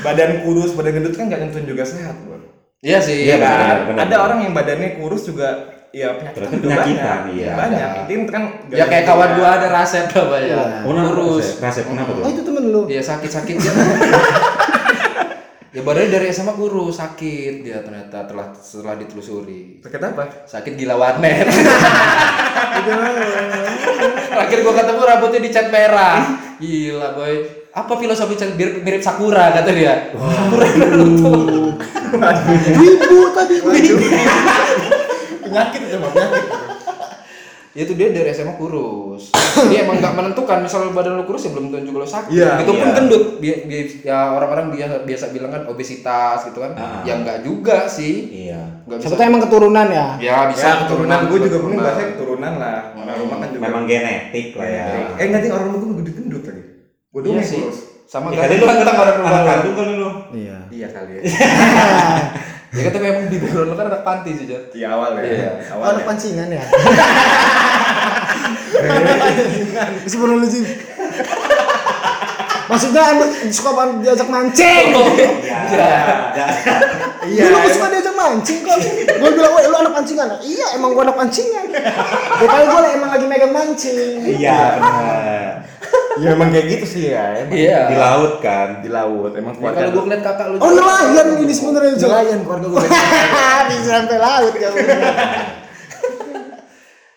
badan 0.01 0.31
kurus, 0.43 0.71
badan 0.71 0.91
gendut 0.93 1.13
kan 1.15 1.25
nggak 1.27 1.39
nentuin 1.41 1.65
juga 1.65 1.83
sehat, 1.83 2.15
bro. 2.21 2.37
Iya 2.79 2.99
sih. 3.01 3.25
Iya, 3.25 3.41
benar. 3.41 3.57
benar, 3.57 3.77
benar. 3.89 4.01
Ada 4.05 4.15
orang 4.21 4.39
yang 4.45 4.53
badannya 4.53 4.89
kurus 4.95 5.25
juga 5.25 5.74
ya 5.95 6.11
penyakit 6.19 6.59
penyakitan, 6.59 7.19
banyak. 7.23 7.39
iya. 7.39 7.51
Banyak. 7.55 7.87
Ada. 7.87 7.99
Intinya 8.03 8.27
kan 8.27 8.43
Ya 8.67 8.83
kayak 8.83 9.07
kawan 9.07 9.29
gua 9.39 9.49
ada 9.55 9.67
Rasep 9.71 10.11
apa 10.11 10.35
ya? 10.37 10.47
Iya. 10.51 10.83
Oh, 10.83 10.91
nah, 10.91 11.07
Kurus. 11.07 11.55
Rasep. 11.57 11.87
Kenapa 11.87 12.11
tuh? 12.11 12.19
Oh 12.19 12.29
itu 12.29 12.43
temen 12.43 12.63
lu. 12.67 12.83
Dia 12.83 12.99
sakit-sakit 12.99 13.55
dia. 13.55 13.71
ya 15.71 15.83
badannya 15.83 16.07
dari 16.07 16.31
SMA 16.31 16.55
kurus 16.55 16.95
sakit 16.95 17.59
dia 17.59 17.83
ternyata 17.83 18.23
telah 18.23 18.47
setelah 18.55 18.95
ditelusuri 18.95 19.83
Sakit 19.83 19.99
apa? 19.99 20.23
sakit 20.47 20.71
gila 20.71 20.95
warnet 20.95 21.43
terakhir 24.31 24.59
gua 24.63 24.73
ketemu 24.73 25.01
rambutnya 25.03 25.39
dicat 25.43 25.67
merah 25.67 26.23
gila 26.63 27.11
boy 27.11 27.33
apa 27.75 27.91
filosofi 27.99 28.39
cat 28.39 28.55
mirip, 28.55 28.87
mirip 28.87 29.03
sakura 29.03 29.51
kata 29.51 29.71
dia 29.75 30.15
sakura 30.15 30.67
Naruto 30.79 31.35
Wibu 32.79 33.19
tadi. 33.35 33.59
Penyakit 35.45 35.79
itu 35.83 35.97
mah 35.97 36.09
penyakit. 36.09 36.43
ya 37.71 37.83
itu 37.83 37.91
dia 37.93 38.07
dari 38.09 38.31
SMA 38.31 38.55
kurus 38.55 39.35
dia 39.67 39.83
emang 39.83 39.99
nggak 39.99 40.15
menentukan 40.15 40.63
misal 40.63 40.87
badan 40.89 41.19
lu 41.19 41.23
kurus 41.23 41.43
ya 41.43 41.51
belum 41.51 41.69
tentu 41.69 41.83
juga 41.85 41.97
lu 41.99 42.09
sakit 42.09 42.31
Iya, 42.31 42.51
itu 42.57 42.71
pun 42.71 42.79
iya. 42.81 42.95
gendut 42.95 43.23
Bi- 43.35 43.63
bi- 43.63 43.99
ya 44.01 44.31
orang-orang 44.31 44.71
biasa 44.71 45.03
biasa 45.03 45.25
bilang 45.29 45.51
kan 45.51 45.67
obesitas 45.67 46.47
gitu 46.47 46.63
kan 46.63 46.71
Ah. 46.73 47.03
ya 47.03 47.19
nggak 47.19 47.43
juga 47.43 47.83
sih 47.85 48.31
Iya. 48.47 48.63
Siapa 48.95 49.17
tahu 49.17 49.27
emang 49.27 49.43
keturunan 49.43 49.87
ya. 49.87 50.07
ya 50.17 50.37
bisa 50.47 50.63
Ya, 50.63 50.75
keturunan 50.81 51.19
gue 51.25 51.39
juga 51.41 51.57
mungkin 51.57 51.75
keturunan. 51.75 51.83
bahasanya 51.83 52.09
keturunan 52.15 52.53
lah. 52.55 52.79
Orang 52.95 53.17
rumah 53.17 53.37
kan 53.37 53.49
juga. 53.49 53.63
Memang 53.65 53.83
genetik 53.83 54.47
lah 54.53 54.67
ya. 54.69 54.85
Eh 55.17 55.25
sih 55.35 55.51
orang 55.51 55.65
rumah 55.67 55.77
gue 55.77 55.89
gendut-gendut 55.91 56.43
lagi. 56.45 56.63
Gue 57.11 57.19
doang 57.19 57.27
Iya 57.27 57.35
yang 57.35 57.49
sih. 57.49 57.59
kurus. 57.59 57.79
Sama 58.05 58.29
Ya, 58.29 58.37
kan 58.39 58.53
lu 58.53 58.63
kan 58.63 58.77
orang 58.95 59.17
rumah 59.19 59.41
kandung 59.43 59.75
kan 59.75 59.87
lu. 59.91 60.09
Iya. 60.31 60.57
Iya 60.69 60.87
kali 60.93 61.11
ya. 61.11 61.21
Ya 62.75 62.81
kan 62.83 62.91
tapi 62.91 63.05
emang 63.07 63.25
di 63.31 63.37
background 63.39 63.71
lu 63.71 63.75
kan 63.79 63.87
anak 63.87 64.03
panti 64.03 64.35
sih, 64.35 64.45
Jat. 64.51 64.67
Iya 64.75 64.87
awal 64.91 65.15
ya. 65.15 65.23
Iya. 65.23 65.51
Oh, 65.71 65.79
Awal. 65.79 65.95
anak 65.95 66.03
pancingan 66.03 66.47
ya. 66.51 66.63
Sebelum 70.11 70.43
lu 70.43 70.47
sih. 70.51 70.63
Maksudnya 72.65 73.03
anak 73.15 73.29
suka 73.53 73.71
banget 73.71 73.95
diajak 74.03 74.27
mancing. 74.27 74.87
Iya. 75.71 75.91
Ya. 76.35 76.47
Iya. 77.23 77.41
Dulu 77.47 77.57
gue 77.63 77.71
suka 77.71 77.87
diajak 77.93 78.15
mancing 78.17 78.59
kok. 78.65 78.77
Gue 79.23 79.29
bilang, 79.31 79.53
weh 79.55 79.63
lu 79.71 79.77
anak 79.79 79.93
pancingan. 79.95 80.27
Iya 80.43 80.65
emang 80.75 80.91
gue 80.91 81.03
anak 81.07 81.15
pancingan. 81.15 81.65
Gue 82.35 82.47
kali 82.49 82.65
gue 82.67 82.79
emang 82.91 83.09
lagi 83.15 83.25
megang 83.29 83.53
mancing. 83.55 84.19
Iya 84.35 84.57
benar. 84.75 85.51
Ya 86.15 86.31
emang 86.31 86.49
kayak 86.51 86.67
gitu 86.71 86.85
sih 86.87 87.03
ya. 87.11 87.43
Emang 87.43 87.51
Iya. 87.55 87.79
Di 87.91 87.95
laut 87.99 88.33
kan. 88.39 88.79
di 88.79 88.89
laut 88.89 89.31
emang 89.35 89.53
Ya, 89.55 89.59
keluarga 89.59 89.79
kalau 89.83 89.91
gue 89.91 90.03
ngeliat 90.07 90.23
kakak 90.23 90.47
lu 90.47 90.55
Oh 90.63 90.71
nelayan 90.71 91.27
ini 91.43 91.53
sebenarnya 91.53 91.91
nelayan 91.99 92.39
keluarga 92.47 92.67
gue. 92.71 92.81
Bisa 93.69 93.89
sampai 93.99 94.17
laut 94.19 94.53
ya. 94.55 94.69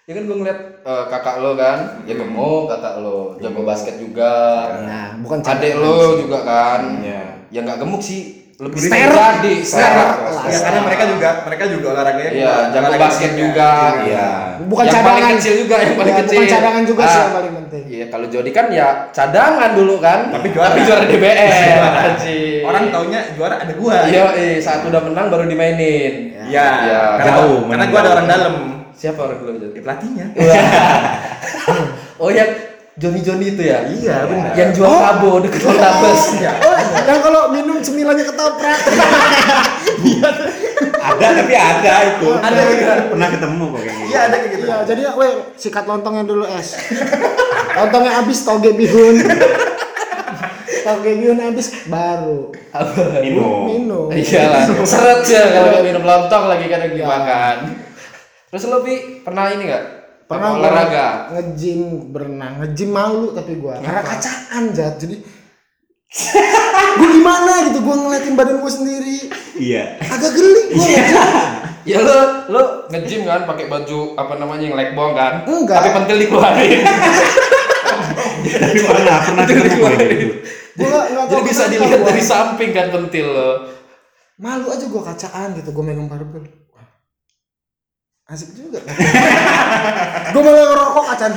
Ya 0.09 0.17
kan 0.17 0.25
gue 0.25 0.37
ngeliat 0.41 0.61
eh, 0.89 1.05
kakak 1.13 1.37
lo 1.45 1.53
kan, 1.53 2.01
ya 2.09 2.17
gemuk 2.17 2.65
kakak 2.65 3.05
lo, 3.05 3.37
jago 3.45 3.61
basket 3.61 4.01
juga. 4.01 4.33
Nah, 4.81 5.21
bukan 5.21 5.45
Adek 5.45 5.77
lo 5.77 6.17
juga 6.17 6.49
kan. 6.49 7.05
Iya. 7.05 7.45
Ya 7.53 7.61
nggak 7.61 7.77
gemuk 7.85 8.01
sih, 8.01 8.48
lebih 8.59 8.91
jadi 8.91 9.55
Ster. 9.63 9.95
Ya, 10.51 10.59
karena 10.67 10.81
mereka 10.83 11.05
juga 11.07 11.29
mereka 11.47 11.65
juga 11.71 11.87
olahraganya 11.95 12.33
Iya, 12.35 12.55
jago 12.75 12.91
olahraga 12.91 13.05
basket 13.07 13.31
juga. 13.31 13.45
juga. 13.47 13.71
Iya. 14.03 14.29
Bukan 14.67 14.83
yang 14.83 14.95
cadangan. 14.99 15.15
paling 15.15 15.39
kecil 15.39 15.55
juga, 15.63 15.77
yang 15.79 15.95
paling 15.95 16.11
Ya, 16.11 16.19
kecil. 16.19 16.35
bukan 16.35 16.51
cadangan 16.51 16.83
juga 16.83 17.03
sih 17.03 17.15
Ah, 17.15 17.23
yang 17.23 17.37
paling 17.39 17.53
penting. 17.55 17.83
Iya, 17.87 18.05
kalau 18.11 18.27
Jody 18.27 18.51
kan 18.51 18.67
ya 18.69 18.89
cadangan 19.15 19.71
dulu 19.73 19.95
kan. 20.03 20.19
Tapi 20.35 20.47
juara. 20.51 20.71
Tapi 20.75 20.81
juara 20.83 21.03
DBL. 21.07 21.81
Orang 22.69 22.85
taunya 22.91 23.21
juara 23.39 23.55
ada 23.63 23.73
gua. 23.79 23.97
Iya, 24.05 24.23
eh, 24.35 24.59
saat 24.59 24.83
udah 24.83 25.01
menang 25.07 25.27
baru 25.31 25.47
dimainin. 25.47 26.15
Iya. 26.43 26.67
Iya. 26.83 27.01
Karena, 27.15 27.31
Jauh, 27.39 27.59
karena 27.63 27.85
gua 27.87 28.01
ada 28.03 28.11
orang 28.13 28.27
dalam. 28.27 28.55
Siapa 28.91 29.21
orang 29.23 29.39
dulu 29.39 29.51
Jody? 29.55 29.71
Ya, 29.71 29.83
pelatihnya. 29.87 30.27
Oh 32.19 32.35
yang 32.35 32.51
Joni 32.99 33.23
Joni 33.23 33.47
itu 33.49 33.63
ya? 33.63 33.87
Iya, 33.87 34.27
benar. 34.27 34.53
Yang 34.53 34.71
jual 34.75 34.91
Oh. 34.91 34.99
kabo 34.99 35.31
deket 35.39 35.63
Poltabes. 35.63 36.35
Iya. 36.35 36.51
Oh, 36.59 36.75
yang 37.05 37.21
kalau 37.23 37.43
minum 37.49 37.79
cemilannya 37.79 38.27
ketoprak. 38.27 38.79
Ada 40.99 41.27
tapi 41.33 41.55
ada 41.55 41.95
itu. 42.09 42.29
Ada 42.37 42.61
juga. 42.69 42.93
Pernah 43.09 43.29
ketemu 43.31 43.65
kok 43.65 43.79
kayak 43.79 43.95
gitu. 43.95 44.09
Iya, 44.09 44.19
ada 44.21 44.37
kayak 44.37 44.51
gitu. 44.53 44.65
Iya, 44.67 44.77
jadi 44.85 45.03
weh 45.15 45.31
sikat 45.55 45.85
lontongnya 45.87 46.25
dulu 46.25 46.45
es. 46.45 46.69
Lontongnya 47.73 48.13
habis 48.17 48.39
toge 48.43 48.75
bihun. 48.75 49.17
toge 50.85 51.13
bihun 51.15 51.39
habis 51.39 51.67
baru 51.85 52.51
Minum. 53.21 53.63
minum. 53.65 54.07
Iya 54.11 54.43
lah. 54.49 54.65
Seret 54.83 55.23
ya 55.23 55.43
kalau 55.49 55.69
nggak 55.71 55.85
minum 55.85 56.03
lontong 56.03 56.45
lagi 56.49 56.67
kan 56.67 56.79
lagi 56.81 56.97
Iya. 56.97 57.07
makan. 57.07 57.57
Terus 58.49 58.65
lo 58.67 58.81
Bi, 58.81 58.95
pernah 59.23 59.53
ini 59.53 59.69
nggak? 59.69 59.85
Pernah 60.29 60.51
olahraga. 60.55 61.07
Ngejim 61.33 62.13
berenang, 62.13 62.61
ngejim 62.61 62.91
malu 62.91 63.33
tapi 63.33 63.57
gua 63.57 63.81
karena 63.81 64.03
kacaan 64.03 64.71
jat. 64.71 64.95
Jadi 64.97 65.17
gua 66.99 67.09
gimana 67.09 67.53
gitu 67.67 67.81
gua 67.81 67.97
ngeliatin 67.99 68.35
badan 68.35 68.61
gua 68.61 68.69
sendiri 68.69 69.29
Iya. 69.57 69.97
agak 69.99 70.33
geli 70.33 70.63
gua 70.71 70.85
ngejim. 70.85 71.17
Ya 71.89 72.05
lo 72.05 72.19
lo 72.53 72.63
nge-gym 72.87 73.25
kan 73.25 73.49
pakai 73.49 73.65
baju 73.65 74.13
apa 74.13 74.37
namanya 74.37 74.61
yang 74.63 74.77
leg 74.77 74.93
bong 74.93 75.17
kan? 75.17 75.49
Enggak. 75.49 75.81
Tapi 75.81 75.97
pentil 75.97 76.17
dikeluarin. 76.21 76.85
Tapi 78.61 78.79
pernah 78.85 79.17
pernah 79.19 79.43
kayak 79.43 79.65
dikeluarin. 79.65 80.09
gitu. 80.13 80.35
Gua 80.77 81.01
Jadi 81.27 81.43
bisa 81.43 81.65
dilihat 81.67 82.05
dari 82.05 82.21
samping 82.21 82.71
kan 82.71 82.93
pentil 82.93 83.27
lo. 83.27 83.53
malu 84.37 84.69
aja 84.69 84.85
gua 84.87 85.03
kacaan 85.03 85.57
gitu 85.57 85.73
gua 85.73 85.83
megang 85.83 86.07
barbel 86.07 86.45
asik 88.29 88.53
juga. 88.61 88.77
Gua 90.37 90.43
malah 90.45 90.65
ngerokok 90.69 91.05
kacaan 91.17 91.33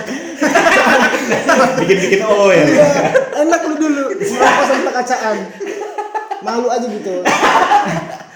Bikin-bikin 1.80 2.20
oh 2.28 2.52
ya. 2.52 2.68
Iya, 2.68 2.88
enak 3.48 3.62
lu 3.64 3.76
dulu. 3.80 4.04
Ngerokok 4.20 4.66
sampai 4.68 4.94
kacaan 5.00 5.38
malu 6.44 6.68
aja 6.68 6.84
gitu. 6.92 7.24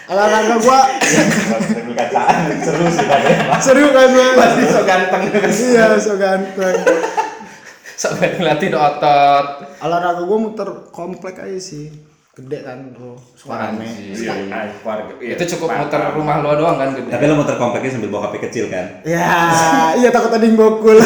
Olahraga 0.08 0.56
gua. 0.64 0.88
Kacaan 2.00 2.36
seru 2.64 2.88
sih 2.96 3.08
seru 3.60 3.92
kan 3.92 4.10
Mas? 4.16 4.36
Pasti 4.40 4.64
so 4.72 4.82
ganteng. 4.88 5.22
iya 5.52 5.86
so 6.00 6.14
ganteng. 6.16 6.76
Sampai 8.00 8.40
ngeliatin 8.40 8.72
otot. 8.72 9.46
olahraga 9.84 10.24
gua 10.24 10.38
muter 10.40 10.70
komplek 10.96 11.44
aja 11.44 11.60
sih 11.60 12.15
gede 12.36 12.68
kan 12.68 12.92
bro 12.92 13.16
suara 13.32 13.72
rame 13.72 13.88
Iya, 14.12 14.36
ah, 14.52 14.68
keluarga. 14.76 15.16
Iya. 15.24 15.40
Itu 15.40 15.56
cukup 15.56 15.72
muter 15.72 16.04
rumah 16.12 16.44
lo 16.44 16.52
doang 16.54 16.76
kan 16.76 16.92
gede. 16.92 17.08
Tapi 17.08 17.32
lo 17.32 17.40
muter 17.40 17.56
kompleknya 17.56 17.96
sambil 17.96 18.12
bawa 18.12 18.28
HP 18.28 18.44
kecil 18.44 18.68
kan? 18.68 19.00
ya 19.08 19.24
iya 20.04 20.12
takut 20.12 20.36
ada 20.36 20.44
yang 20.44 20.60
bokul 20.60 21.00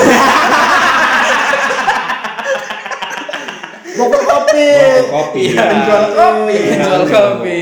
bokul 3.93 4.21
kopi 4.25 4.69
Bawa 4.73 5.21
kopi. 5.21 5.41
Iya. 5.53 5.61
Penjual 5.69 6.03
kopi. 6.09 6.57
Jual 6.81 7.03
kopi. 7.05 7.59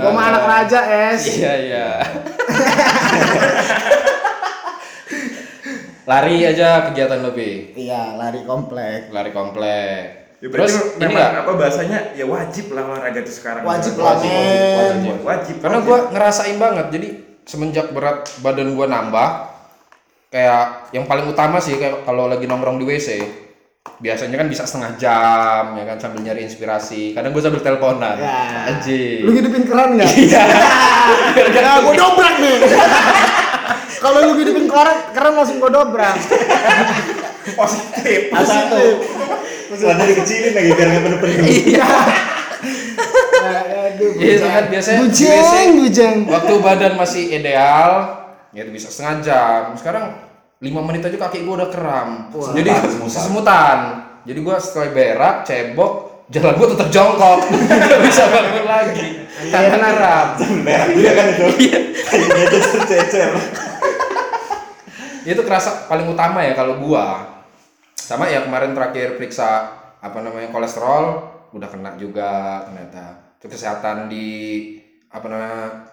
gua 0.00 0.10
mah 0.10 0.24
anak 0.32 0.44
raja 0.48 0.80
es 1.12 1.22
Iya 1.28 1.52
iya. 1.60 1.88
Lari 6.02 6.42
aja 6.42 6.88
kegiatan 6.88 7.20
lo 7.20 7.30
Bi. 7.30 7.76
iya 7.76 8.16
lari 8.16 8.42
komplek 8.42 9.12
Lari 9.12 9.30
komplek. 9.30 10.21
Ya, 10.42 10.50
Terus 10.50 10.74
berarti 10.74 10.74
ini 10.74 11.02
memang 11.06 11.22
nggak? 11.22 11.38
apa 11.38 11.52
bahasanya 11.54 11.98
ya 12.12 12.24
wajib 12.26 12.66
lah 12.74 12.82
olahraga 12.84 13.18
itu 13.22 13.30
sekarang. 13.32 13.62
Wajib 13.62 13.94
Wajib, 13.94 14.02
lah, 14.02 14.18
wajib, 14.18 14.26
men. 14.26 14.74
wajib, 14.74 15.16
wajib. 15.22 15.56
Karena 15.62 15.78
wajib. 15.78 15.86
gua 15.86 15.98
ngerasain 16.10 16.56
banget. 16.58 16.86
Jadi 16.90 17.08
semenjak 17.42 17.86
berat 17.90 18.26
badan 18.38 18.74
gua 18.74 18.86
nambah, 18.86 19.28
kayak 20.28 20.90
yang 20.90 21.06
paling 21.06 21.26
utama 21.26 21.56
sih 21.56 21.78
kayak 21.78 22.02
kalau 22.02 22.26
lagi 22.26 22.44
nongkrong 22.44 22.74
di 22.74 22.84
WC, 22.84 23.22
biasanya 23.98 24.34
kan 24.36 24.46
bisa 24.46 24.66
setengah 24.66 24.92
jam 24.96 25.62
ya 25.74 25.84
kan 25.84 25.96
sambil 25.96 26.20
nyari 26.20 26.42
inspirasi. 26.42 27.14
Kadang 27.14 27.30
gua 27.30 27.42
sambil 27.44 27.62
teleponan. 27.62 28.18
Ya. 28.18 28.66
Anjing. 28.66 29.22
lu 29.22 29.30
hidupin 29.32 29.62
keran 29.62 29.94
nggak 29.94 30.10
Iya. 30.26 30.42
ya 31.54 31.72
gua 31.78 31.94
dobrak 31.94 32.34
nih 32.38 32.56
kalau 34.02 34.18
lu 34.26 34.34
hidupin 34.36 34.66
keran 34.66 34.98
keran 35.10 35.32
langsung 35.34 35.58
gua 35.58 35.70
dobrak 35.72 36.18
positif. 37.58 38.30
positif 38.30 38.94
Celana 39.76 40.04
dikecilin 40.04 40.52
lagi 40.52 40.70
biar 40.76 40.88
nggak 40.92 41.04
penuh-penuh. 41.04 41.46
Iya. 41.48 41.88
Nah, 43.42 43.62
aduh 43.90 44.10
Iya 44.22 44.32
itu 44.38 44.48
kan 44.48 44.64
biasanya 44.70 44.98
bujeng 45.02 45.70
bujeng 45.82 46.16
waktu 46.30 46.54
badan 46.62 46.94
masih 46.94 47.22
ideal, 47.34 47.90
ya 48.54 48.62
itu 48.62 48.70
bisa 48.70 48.88
setengah 48.92 49.16
jam. 49.24 49.62
Sekarang 49.74 50.04
lima 50.62 50.80
menit 50.86 51.02
aja 51.02 51.18
kaki 51.18 51.42
gua 51.42 51.64
udah 51.64 51.70
kram. 51.74 52.10
Jadi 52.54 52.70
Semutan, 52.70 53.10
semutan. 53.10 53.78
Jadi 54.22 54.38
gua 54.38 54.56
setelah 54.62 54.94
berak, 54.94 55.34
cebok, 55.42 55.92
jalan 56.30 56.54
gua 56.54 56.68
tetap 56.70 56.88
jongkok. 56.94 57.38
Gak 57.90 58.00
bisa 58.06 58.22
bangun 58.30 58.64
lagi. 58.70 59.08
Tangan 59.50 59.82
kram. 59.98 60.26
Merah 60.62 60.86
juga 60.94 61.10
kan 61.18 61.26
itu. 61.34 61.46
Iya. 61.66 61.78
Kayaknya 62.06 62.42
itu 62.46 62.58
cecer. 62.86 63.30
Itu 65.22 65.42
kerasa 65.42 65.90
paling 65.90 66.06
utama 66.06 66.46
ya 66.46 66.54
kalau 66.54 66.78
gua. 66.78 67.41
Sama 68.12 68.28
ya 68.28 68.44
kemarin 68.44 68.76
terakhir 68.76 69.16
periksa 69.16 69.72
apa 70.04 70.18
namanya 70.20 70.52
kolesterol 70.52 71.04
udah 71.56 71.68
kena 71.72 71.96
juga 71.96 72.60
ternyata. 72.68 73.32
Itu 73.40 73.48
kesehatan 73.48 74.12
di 74.12 74.28
apa 75.08 75.24
namanya 75.32 75.88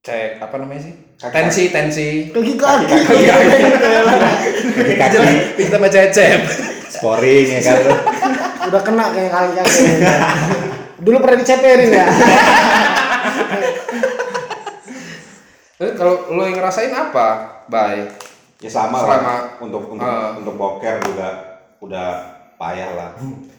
cek 0.00 0.40
apa 0.40 0.56
namanya 0.56 0.88
sih? 0.88 0.96
Tensi, 1.20 1.68
tensi. 1.68 2.32
kaki 2.32 2.56
kaki 2.56 2.84
Kaki 4.96 4.96
kaki. 4.96 5.36
Kita 5.60 5.76
sama 5.76 5.92
cecep. 5.92 6.40
Sporing 6.88 7.46
ya 7.52 7.60
kan 7.60 7.76
udah 8.72 8.80
kena 8.80 9.12
kayak 9.12 9.28
kaki 9.28 9.52
kaki 9.60 9.84
dulu 11.02 11.16
pernah 11.18 11.38
diceperin 11.42 11.90
ya 11.92 12.06
kalau 15.98 16.30
lo 16.30 16.46
yang 16.46 16.62
ngerasain 16.62 16.94
apa, 16.94 17.58
Bay? 17.66 18.06
Ya 18.62 18.70
sama, 18.70 18.96
Selama- 18.96 19.26
lah. 19.26 19.40
Untuk 19.58 19.82
untuk 19.90 20.06
Ah. 20.06 20.38
untuk 20.38 20.54
boker 20.54 21.02
juga 21.02 21.28
udah 21.82 22.08
payah 22.54 22.90
lah. 22.94 23.10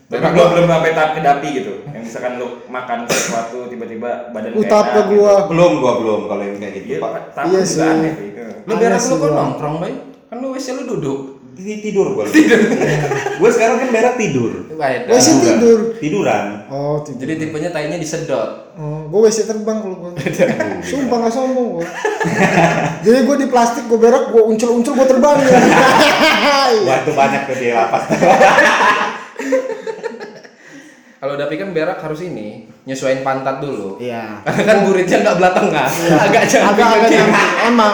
Tapi 0.06 0.30
gua 0.32 0.46
belum 0.48 0.66
sampai 0.66 0.92
tahap 0.94 1.12
kedapi 1.14 1.48
gitu. 1.54 1.74
Yang 1.90 2.04
misalkan 2.08 2.40
lu 2.40 2.48
makan 2.66 3.04
sesuatu 3.04 3.68
tiba-tiba 3.68 4.32
badan 4.32 4.52
utap 4.54 4.86
ke 4.88 4.96
enak 4.96 5.06
gua 5.10 5.34
Belum 5.50 5.72
gua 5.78 5.94
belum 6.00 6.20
kalau 6.26 6.40
yang 6.42 6.56
kayak 6.56 6.74
Gitu. 6.74 6.88
gitu, 6.88 6.94
Iya, 6.94 7.04
Pak. 7.04 7.12
Tahap 7.34 7.46
Iya 7.46 7.60
juga 7.60 7.68
sih. 7.68 7.82
aneh, 7.84 8.14
gitu. 8.16 8.42
Lo 8.64 8.72
Aneh 8.72 8.80
berak 8.80 9.00
sih 9.02 9.10
lo 9.10 9.16
kok 9.18 9.32
nongkrong, 9.34 9.76
Bay? 9.78 9.94
Kan 10.30 10.38
lo 10.40 10.48
WC 10.50 10.68
lo 10.72 10.84
duduk. 10.88 11.20
Ti- 11.54 11.82
Tidur 11.82 12.08
gua. 12.12 12.26
Tidur. 12.26 12.58
gua 13.40 13.50
sekarang 13.50 13.78
kan 13.78 13.90
berak 13.90 14.16
tidur. 14.16 14.52
Beda. 14.74 15.06
WC 15.08 15.28
tidur 15.40 15.80
Tiduran. 15.96 16.66
oh 16.68 17.00
tidur 17.00 17.24
Jadi 17.24 17.34
tipenya 17.40 17.70
tainya 17.70 17.96
disedot. 17.96 18.74
oh 18.74 19.06
gua 19.08 19.26
WC 19.26 19.46
terbang 19.46 19.78
kalau 19.78 19.96
gua 19.96 20.10
sumpah 20.82 21.18
nggak 21.20 21.32
sombong 21.32 21.68
gua 21.74 21.86
jadi 23.00 23.22
gua 23.22 23.36
di 23.38 23.48
plastik 23.48 23.86
gua 23.86 24.00
berak 24.02 24.24
gua 24.28 24.44
uncul 24.44 24.70
uncul 24.74 24.94
gua 24.94 25.06
terbang 25.06 25.38
ya 25.40 25.56
Wah 26.84 26.98
itu 26.98 27.12
banyak 27.12 27.42
tuh 27.46 27.56
di 27.56 27.70
lapas. 27.70 28.04
Kalau 31.16 31.40
Dapi 31.40 31.56
kan 31.56 31.72
berak 31.72 32.04
harus 32.04 32.20
ini, 32.22 32.68
nyesuaiin 32.84 33.24
pantat 33.24 33.64
dulu. 33.64 33.96
iya 33.96 34.44
Karena 34.44 34.64
kan 34.66 34.78
buritnya 34.84 35.18
nggak 35.22 35.36
belah 35.38 35.54
tengah, 35.54 35.88
agak 35.88 36.20
agak 36.20 36.44
jambing 36.46 36.84
agak 36.84 37.00
ke 37.00 37.08
kiri. 37.08 37.16
nyamping 37.16 37.52
emang 37.64 37.94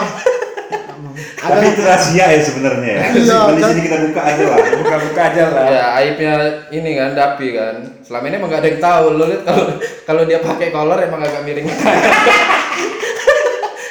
Tapi 1.40 1.64
itu 1.72 1.82
rahasia 1.84 2.24
ya 2.32 2.40
sebenarnya 2.40 2.92
ya. 2.92 3.02
Iya, 3.16 3.38
di 3.56 3.60
kan? 3.60 3.68
sini 3.72 3.82
kita 3.88 3.96
buka 4.08 4.20
aja 4.24 4.44
lah. 4.44 4.58
Buka-buka 4.80 5.20
aja 5.32 5.44
lah. 5.48 5.64
Ya 5.68 5.84
aibnya 5.96 6.34
ini 6.68 6.90
kan 6.96 7.10
Dapi 7.16 7.48
kan. 7.56 7.74
Selama 8.04 8.24
ini 8.28 8.34
emang 8.36 8.50
gak 8.52 8.60
ada 8.60 8.68
yang 8.68 8.80
tahu. 8.80 9.04
Lo 9.16 9.24
lihat 9.28 9.42
kalau 9.48 9.64
kalau 10.04 10.22
dia 10.28 10.38
pakai 10.40 10.68
kolor 10.68 10.98
emang 11.00 11.20
agak 11.24 11.42
miring. 11.44 11.66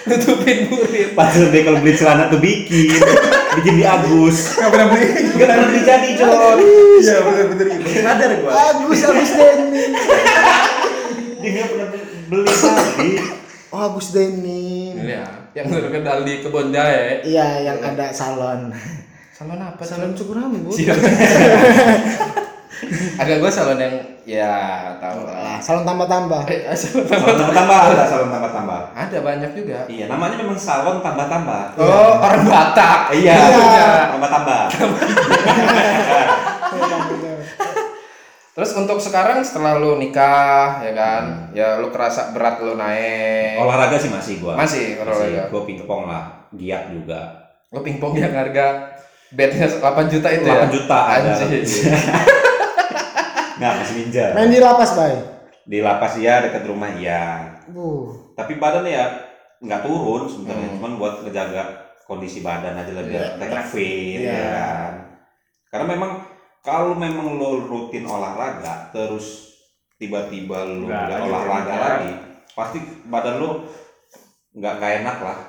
Nutupin 0.10 0.58
burit. 0.74 1.14
Padahal 1.14 1.54
dia 1.54 1.62
kalau 1.62 1.80
beli 1.86 1.94
celana 1.94 2.34
tuh 2.34 2.42
bikin, 2.42 2.98
bikin 3.62 3.74
di 3.78 3.86
Agus. 3.86 4.58
Nggak 4.58 4.70
pernah 4.74 4.88
beli. 4.90 5.08
Gak 5.38 5.48
pernah 5.54 5.68
beli 5.70 5.82
jadi 5.86 6.10
John. 6.18 6.58
Iya 7.00 7.18
bener-bener 7.22 7.68
itu. 7.78 7.88
Sadar 8.02 8.32
gua. 8.42 8.52
Agus 8.58 9.00
Agus 9.06 9.32
Denny 9.38 9.86
Dia 11.40 11.50
nggak 11.54 11.68
pernah 11.70 11.88
beli 12.26 12.54
tadi. 12.58 13.39
Oh 13.70 13.82
Agus 13.86 14.12
Denny 14.12 14.94
Ya, 14.96 15.24
yang 15.54 15.68
terkenal 15.68 16.22
di 16.22 16.40
kebun 16.40 16.70
jahe. 16.70 17.22
iya 17.22 17.62
yang 17.64 17.78
ada 17.80 18.10
salon 18.10 18.70
Salon 19.32 19.58
apa? 19.58 19.80
salon 19.82 20.12
cukur 20.12 20.36
rambut 20.38 20.74
Agak 23.16 23.44
gue 23.44 23.52
salon 23.52 23.76
yang 23.78 23.96
ya 24.24 24.56
tahu 24.98 25.28
lah. 25.28 25.60
salon 25.60 25.84
tambah-tambah 25.84 26.48
Eh, 26.48 26.72
salon 26.72 27.04
Salon 27.06 27.36
tambah-tambah 27.36 27.78
ada, 27.92 28.04
salon 28.06 28.30
tambah-tambah. 28.30 28.82
Ada 28.96 29.18
banyak 29.20 29.52
juga. 29.54 29.80
Iya, 29.86 30.08
namanya 30.08 30.36
memang 30.38 30.56
salon 30.56 31.04
tambah-tambah. 31.04 31.76
Oh, 31.76 32.12
orang 32.18 32.44
Batak. 32.46 33.12
Iya, 33.12 33.36
Iya. 33.36 33.88
tambah-tambah. 34.16 34.62
Terus 38.60 38.76
untuk 38.76 39.00
sekarang 39.00 39.40
setelah 39.40 39.80
lu 39.80 39.96
nikah 39.96 40.84
ya 40.84 40.92
kan, 40.92 41.24
ya 41.56 41.80
lu 41.80 41.88
kerasa 41.88 42.36
berat 42.36 42.60
lu 42.60 42.76
naik. 42.76 43.56
Olahraga 43.56 43.96
sih 43.96 44.12
masih 44.12 44.44
gua. 44.44 44.60
Masih 44.60 45.00
olahraga. 45.00 45.48
Gua 45.48 45.64
pingpong 45.64 46.04
lah, 46.04 46.44
giat 46.52 46.92
juga. 46.92 47.48
Lu 47.72 47.80
pingpong 47.80 48.20
yang 48.20 48.36
harga 48.36 48.92
bednya 49.32 49.64
8 49.64 49.80
juta 50.12 50.28
itu 50.28 50.44
ya? 50.44 50.68
8 50.68 50.76
juta 50.76 50.98
ada. 51.00 51.32
Anjir. 51.40 51.88
Nggak, 53.60 53.74
masih 53.76 53.96
ninja. 53.96 54.26
main 54.32 54.48
di 54.48 54.60
lapas 54.60 54.92
bay 54.94 55.16
Di 55.64 55.80
lapas 55.80 56.16
ya, 56.16 56.44
dekat 56.44 56.64
rumah 56.64 56.92
ya. 56.96 57.56
uh 57.70 58.08
Tapi 58.34 58.56
badan 58.56 58.84
ya 58.84 59.08
nggak 59.60 59.84
turun 59.84 60.24
sebenarnya, 60.26 60.68
Hmm. 60.68 60.76
cuman 60.80 60.92
buat 60.96 61.14
ngejaga 61.24 61.64
kondisi 62.04 62.40
badan 62.40 62.76
aja 62.76 62.92
lebih 62.92 63.16
Iya. 63.16 63.36
tetap 63.36 63.64
fit 63.68 64.20
Iya. 64.20 64.32
ya 64.32 64.48
kan. 64.50 64.92
Karena 65.70 65.86
memang 65.92 66.12
kalau 66.60 66.94
memang 66.94 67.36
lo 67.36 67.62
rutin 67.62 68.04
olahraga 68.04 68.90
terus 68.90 69.56
tiba-tiba 69.96 70.64
lo 70.64 70.86
Nggak 70.86 71.20
olahraga 71.22 71.32
olahraga. 71.66 71.76
lagi, 71.76 72.12
pasti 72.52 72.78
badan 73.06 73.36
lo 73.38 73.50
nggak 74.52 74.74
nggak 74.76 74.94
enak 75.00 75.18
lah. 75.20 75.40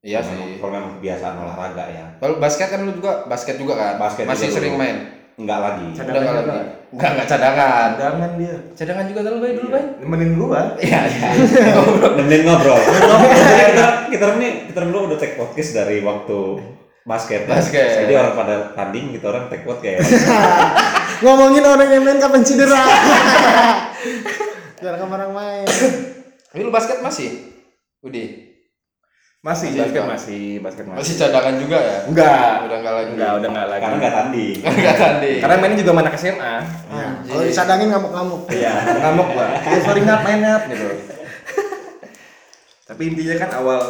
Iya 0.00 0.18
Kalau 0.18 0.30
memang- 0.30 0.46
sih. 0.46 0.56
Kalau 0.56 0.72
memang 0.72 0.92
kebiasaan 0.94 1.36
olahraga 1.36 1.84
ya, 1.88 2.04
Kalau 2.16 2.34
basket 2.36 2.68
kan 2.68 2.80
lu 2.80 2.92
juga 2.92 3.12
basket 3.24 3.56
juga 3.56 3.74
kan? 3.74 3.94
Basket 3.98 4.24
Masih 4.24 4.46
juga 4.46 4.56
sering 4.56 4.74
dulu. 4.74 4.82
main. 4.82 4.98
nggak 5.36 5.60
lagi. 5.60 5.86
Cadangan 5.92 6.16
Udah 6.16 6.20
enggak 6.22 6.56
lagi. 6.56 6.70
Enggak 6.88 7.10
enggak 7.12 7.28
cadangan. 7.28 7.88
Cadangan 7.92 8.30
dia. 8.34 8.54
Cadangan 8.72 9.04
juga 9.04 9.20
dulu 9.22 9.36
bay 9.38 9.52
dulu 9.52 9.68
bay. 9.68 9.84
Nemenin 10.00 10.30
gua. 10.34 10.60
Iya, 10.78 11.00
iya. 11.04 11.28
Nemenin 12.16 12.42
ngobrol. 12.42 12.80
Kita 12.80 13.86
kita 14.08 14.24
ini 14.34 14.48
kita 14.66 14.80
dulu 14.82 14.98
udah 15.06 15.18
take 15.18 15.36
podcast 15.36 15.70
dari 15.74 16.00
waktu 16.00 16.38
basket. 17.06 17.46
ya. 17.46 17.54
Basket. 17.54 17.88
Jadi 18.04 18.12
orang 18.18 18.34
pada 18.34 18.54
tanding 18.74 19.14
kita 19.14 19.26
orang 19.30 19.46
take 19.46 19.62
podcast. 19.62 20.10
ngomongin 21.24 21.64
orang 21.64 21.88
yang 21.88 22.04
main 22.04 22.20
kapan 22.20 22.42
cedera 22.44 22.84
biar 24.76 25.00
orang 25.00 25.32
main 25.32 25.66
Tapi 26.52 26.60
lu 26.60 26.72
basket 26.72 27.00
masih? 27.00 27.56
Udi. 28.04 28.52
Masih 29.44 29.72
Masih 29.72 29.80
basket 29.80 30.02
masih 30.04 30.44
basket 30.60 30.84
masih. 30.88 30.98
Masih 31.00 31.14
cadangan 31.20 31.54
juga 31.60 31.78
ya? 31.78 31.98
Enggak. 32.08 32.52
Udah 32.66 32.76
enggak 32.80 32.94
lagi. 32.96 33.10
Enggak, 33.14 33.32
udah 33.38 33.48
enggak 33.48 33.68
lagi. 33.68 33.82
Karena 33.82 33.96
nggak 33.96 34.14
tanding. 34.14 34.56
Enggak 34.64 34.96
tanding. 34.96 35.38
Karena 35.40 35.56
mainnya 35.60 35.78
juga 35.80 35.92
mana 35.94 36.10
SMA. 36.16 36.54
Nah, 36.90 37.10
kalau 37.28 37.42
disadangin 37.46 37.88
ngamuk-ngamuk 37.92 38.42
Iya, 38.50 38.74
ngamuk 39.06 39.28
gua. 39.36 39.46
Eh, 39.62 39.80
sorry 39.84 40.00
ngap 40.02 40.20
main 40.26 40.38
ngap 40.42 40.62
gitu. 40.72 40.86
Tapi 42.88 43.02
intinya 43.06 43.34
kan 43.38 43.50
awal 43.62 43.80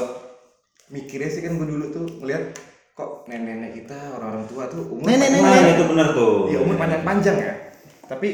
mikirnya 0.92 1.30
sih 1.30 1.40
kan 1.40 1.56
gua 1.56 1.66
dulu 1.66 1.84
tuh 1.88 2.06
ngeliat 2.20 2.52
kok 2.96 3.28
nenek-nenek 3.28 3.76
kita 3.76 4.16
orang-orang 4.16 4.48
tua 4.48 4.64
tuh 4.72 4.88
umur 4.88 5.04
Nenek-nenek. 5.04 5.44
Nah, 5.44 5.68
itu 5.76 5.84
benar 5.84 6.06
tuh. 6.16 6.48
Iya 6.48 6.58
umur 6.64 6.76
panjang-panjang 6.80 7.36
ya. 7.36 7.54
Tapi 8.08 8.28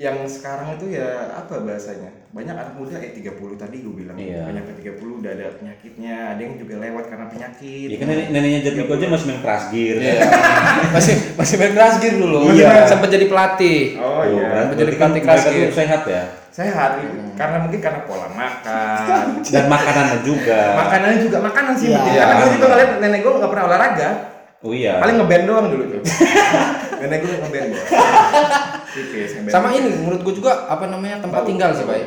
yang 0.00 0.24
sekarang 0.24 0.80
itu 0.80 0.96
ya 0.96 1.28
apa 1.36 1.60
bahasanya? 1.60 2.08
Banyak 2.32 2.56
anak 2.56 2.72
muda 2.80 2.96
eh 2.96 3.12
30 3.12 3.36
tadi 3.60 3.84
gue 3.84 3.92
bilang. 3.92 4.16
Iya. 4.16 4.48
Banyak 4.48 4.64
ke 4.64 4.96
30 4.96 5.20
udah 5.20 5.32
ada 5.36 5.46
penyakitnya, 5.52 6.16
ada 6.32 6.40
yang 6.40 6.56
juga 6.56 6.74
lewat 6.80 7.04
karena 7.12 7.26
penyakit. 7.28 7.88
Iya 7.92 7.96
kan 8.00 8.06
nenek, 8.08 8.26
neneknya 8.32 8.60
jadi 8.64 8.78
aja 8.88 9.06
masih 9.12 9.26
main 9.28 9.40
keras 9.44 9.64
gear. 9.68 9.96
Iya. 10.00 10.20
masih 10.96 11.14
masih 11.36 11.54
main 11.60 11.72
keras 11.76 11.94
gear 12.00 12.14
dulu. 12.16 12.38
Iya. 12.56 12.88
Sempat 12.88 13.08
jadi 13.12 13.26
pelatih. 13.28 13.80
Oh 14.00 14.24
iya. 14.24 14.46
berarti 14.48 14.72
Menjadi 14.72 14.92
kan 14.96 15.00
pelatih 15.12 15.22
keras 15.28 15.42
gear. 15.44 15.68
sehat 15.76 16.02
ya. 16.08 16.24
Sehat 16.60 16.90
karena 17.40 17.56
mungkin 17.64 17.80
karena 17.80 18.00
pola 18.04 18.28
makan. 18.36 19.24
Dan 19.54 19.64
makanannya 19.72 20.18
juga. 20.20 20.60
Makanannya 20.76 21.18
juga 21.24 21.38
makanan 21.40 21.72
sih. 21.72 21.88
Iya. 21.88 21.96
penting. 21.96 22.20
Karena 22.20 22.34
gue 22.36 22.50
juga 22.52 22.66
ngeliat 22.68 22.90
nenek 23.00 23.20
gue 23.24 23.32
nggak 23.40 23.50
pernah 23.56 23.64
olahraga. 23.64 24.10
Oh 24.60 24.72
iya. 24.76 25.00
Paling 25.00 25.16
ngeband 25.16 25.44
doang 25.48 25.66
dulu 25.72 25.84
tuh. 25.88 26.02
nenek 27.00 27.18
gue 27.24 27.30
ngeband 27.40 27.66
doang. 27.72 27.88
Tipis 28.94 29.30
ngeband. 29.40 29.52
Sama 29.56 29.72
ini 29.72 29.88
menurut 29.88 30.20
gue 30.20 30.34
juga 30.36 30.68
apa 30.68 30.84
namanya 30.84 31.24
tempat 31.24 31.48
tinggal 31.48 31.72
sih, 31.72 31.88
Bay. 31.88 32.04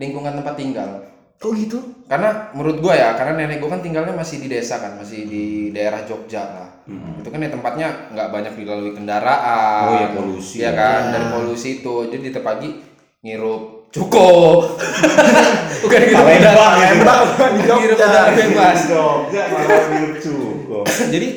Lingkungan 0.00 0.40
tempat 0.40 0.56
tinggal. 0.56 0.90
kok 1.34 1.50
gitu 1.58 1.82
Karena 2.06 2.54
menurut 2.54 2.78
gua 2.78 2.94
ya, 2.94 3.10
karena 3.18 3.34
nenek 3.42 3.58
gua 3.58 3.74
kan 3.76 3.82
tinggalnya 3.82 4.14
masih 4.14 4.38
di 4.38 4.46
desa 4.48 4.78
kan, 4.78 4.94
masih 4.96 5.26
di 5.26 5.74
daerah 5.74 6.06
Jogja 6.06 6.40
lah. 6.40 6.70
Itu 7.20 7.26
kan 7.26 7.42
ya 7.42 7.50
tempatnya 7.50 7.88
nggak 8.14 8.28
banyak 8.30 8.52
dilalui 8.54 8.94
kendaraan. 8.94 9.82
Oh 9.82 9.94
iya, 9.98 10.08
polusi. 10.14 10.62
Iya 10.62 10.70
kan, 10.78 11.10
Iya. 11.10 11.12
dari 11.18 11.26
polusi 11.34 11.82
itu. 11.82 12.06
Jadi 12.06 12.30
tiap 12.30 12.46
pagi 12.46 12.70
ngirup 13.26 13.73
cuko. 13.94 14.28
Bukan 15.84 15.98
ngirup 16.00 16.24
Palembang 16.26 16.74
gitu. 16.80 17.04
Palembang 17.04 17.52
di 17.54 17.62
Ngirup 17.62 17.96
udara 18.00 18.20
bebas. 18.34 18.78
Jogja 18.90 19.42
malah 19.52 19.82
minum 19.92 20.12
cukup. 20.18 20.84
Jadi 20.88 21.28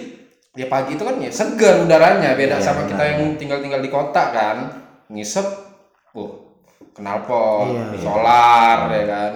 ya 0.58 0.66
pagi 0.66 0.92
itu 0.98 1.04
kan 1.06 1.16
ya 1.22 1.30
segar 1.30 1.86
udaranya, 1.86 2.34
beda 2.34 2.58
Iya, 2.58 2.66
sama 2.66 2.90
kita 2.90 3.04
yang 3.06 3.38
tinggal-tinggal 3.38 3.82
di 3.84 3.90
kota 3.94 4.24
kan. 4.34 4.58
Ngisep, 5.14 5.46
uh, 6.18 6.32
knalpot, 6.98 7.94
Iya. 7.94 8.02
solar 8.02 8.78
ya 8.90 9.04
kan. 9.06 9.34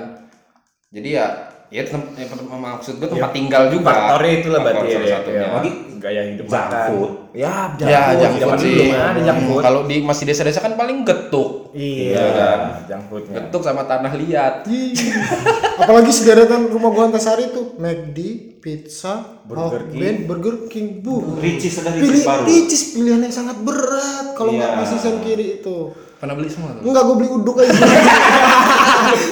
Jadi 0.91 1.09
ya 1.15 1.27
ya 1.71 1.81
tem- 1.81 2.11
ya, 2.13 2.25
tem- 2.25 2.51
maksud 2.51 2.93
gue 2.95 3.07
tempat 3.07 3.31
tinggal 3.31 3.63
juga. 3.67 3.87
Faktornya 3.89 4.31
itulah 4.37 4.59
Faktor 4.59 4.75
berarti 4.75 4.91
salah 4.91 5.01
ya. 5.01 5.15
satunya. 5.15 5.39
ya. 5.39 5.47
Lagi 5.53 5.71
gaya 5.97 6.21
hidup 6.25 6.45
junk 6.45 6.57
makan. 6.59 6.87
food. 6.89 7.11
Ya, 7.31 7.53
Ya, 7.79 8.01
junk 8.11 8.33
food 8.33 8.41
Zaman 8.41 8.57
sih. 8.57 8.67
dulu 8.67 8.83
belum 8.83 8.99
ada 9.01 9.21
junk 9.21 9.37
Hmm, 9.37 9.47
food. 9.47 9.61
Kalau 9.61 9.79
di 9.83 9.95
masih 10.01 10.23
desa-desa 10.25 10.59
kan 10.59 10.73
paling 10.73 10.97
getuk. 11.01 11.49
iya 11.71 12.25
kan? 12.29 12.59
junk 12.85 13.03
foodnya. 13.07 13.33
Getuk 13.39 13.61
sama 13.61 13.81
tanah 13.83 14.11
liat. 14.13 14.53
Ih, 14.67 14.91
apalagi 15.81 16.11
sederetan 16.11 16.67
rumah 16.67 16.89
gua 16.89 17.07
Antasari 17.07 17.47
tuh 17.47 17.77
McD, 17.77 18.19
pizza, 18.59 19.13
Burger 19.41 19.87
King. 19.87 20.01
Band, 20.01 20.17
Burger 20.27 20.55
King, 20.67 20.99
bu. 20.99 21.39
Ricis 21.39 21.79
ada 21.79 21.93
Pilih 21.93 22.11
ricis 22.11 22.27
baru. 22.27 22.43
Ricis 22.43 22.81
pilihan 22.91 23.21
yang 23.21 23.31
sangat 23.33 23.55
berat 23.57 24.35
kalau 24.35 24.51
nggak 24.51 24.67
Iya. 24.67 24.77
masih 24.77 24.97
sen 24.97 25.15
kiri 25.19 25.45
itu. 25.57 25.77
Pernah 26.17 26.35
beli 26.35 26.51
semua 26.51 26.75
tuh? 26.75 26.83
Enggak, 26.83 27.01
gue 27.03 27.15
beli 27.15 27.29
uduk 27.31 27.55
aja. 27.57 27.71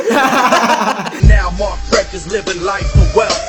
Now 1.28 1.50
Mark 1.54 1.89
is 2.20 2.32
living 2.32 2.62
life 2.64 2.90
for 2.92 3.08
wealth. 3.18 3.40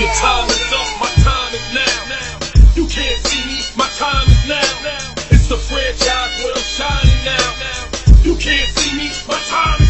Your 0.00 0.12
time 0.14 0.48
is 0.48 0.72
up, 0.72 0.88
my 1.00 1.10
time 1.20 1.52
is 1.54 1.66
now. 1.74 2.38
You 2.74 2.86
can't 2.86 3.20
see 3.26 3.44
me, 3.46 3.60
my 3.76 3.88
time 3.98 4.28
is 4.28 4.48
now. 4.48 5.14
It's 5.30 5.48
the 5.48 5.56
franchise 5.56 6.32
where 6.42 6.54
I'm 6.54 6.68
shining 6.76 7.24
now. 7.24 8.24
You 8.24 8.36
can't 8.36 8.70
see 8.78 8.96
me, 8.96 9.08
my 9.28 9.38
time 9.48 9.82
is 9.82 9.89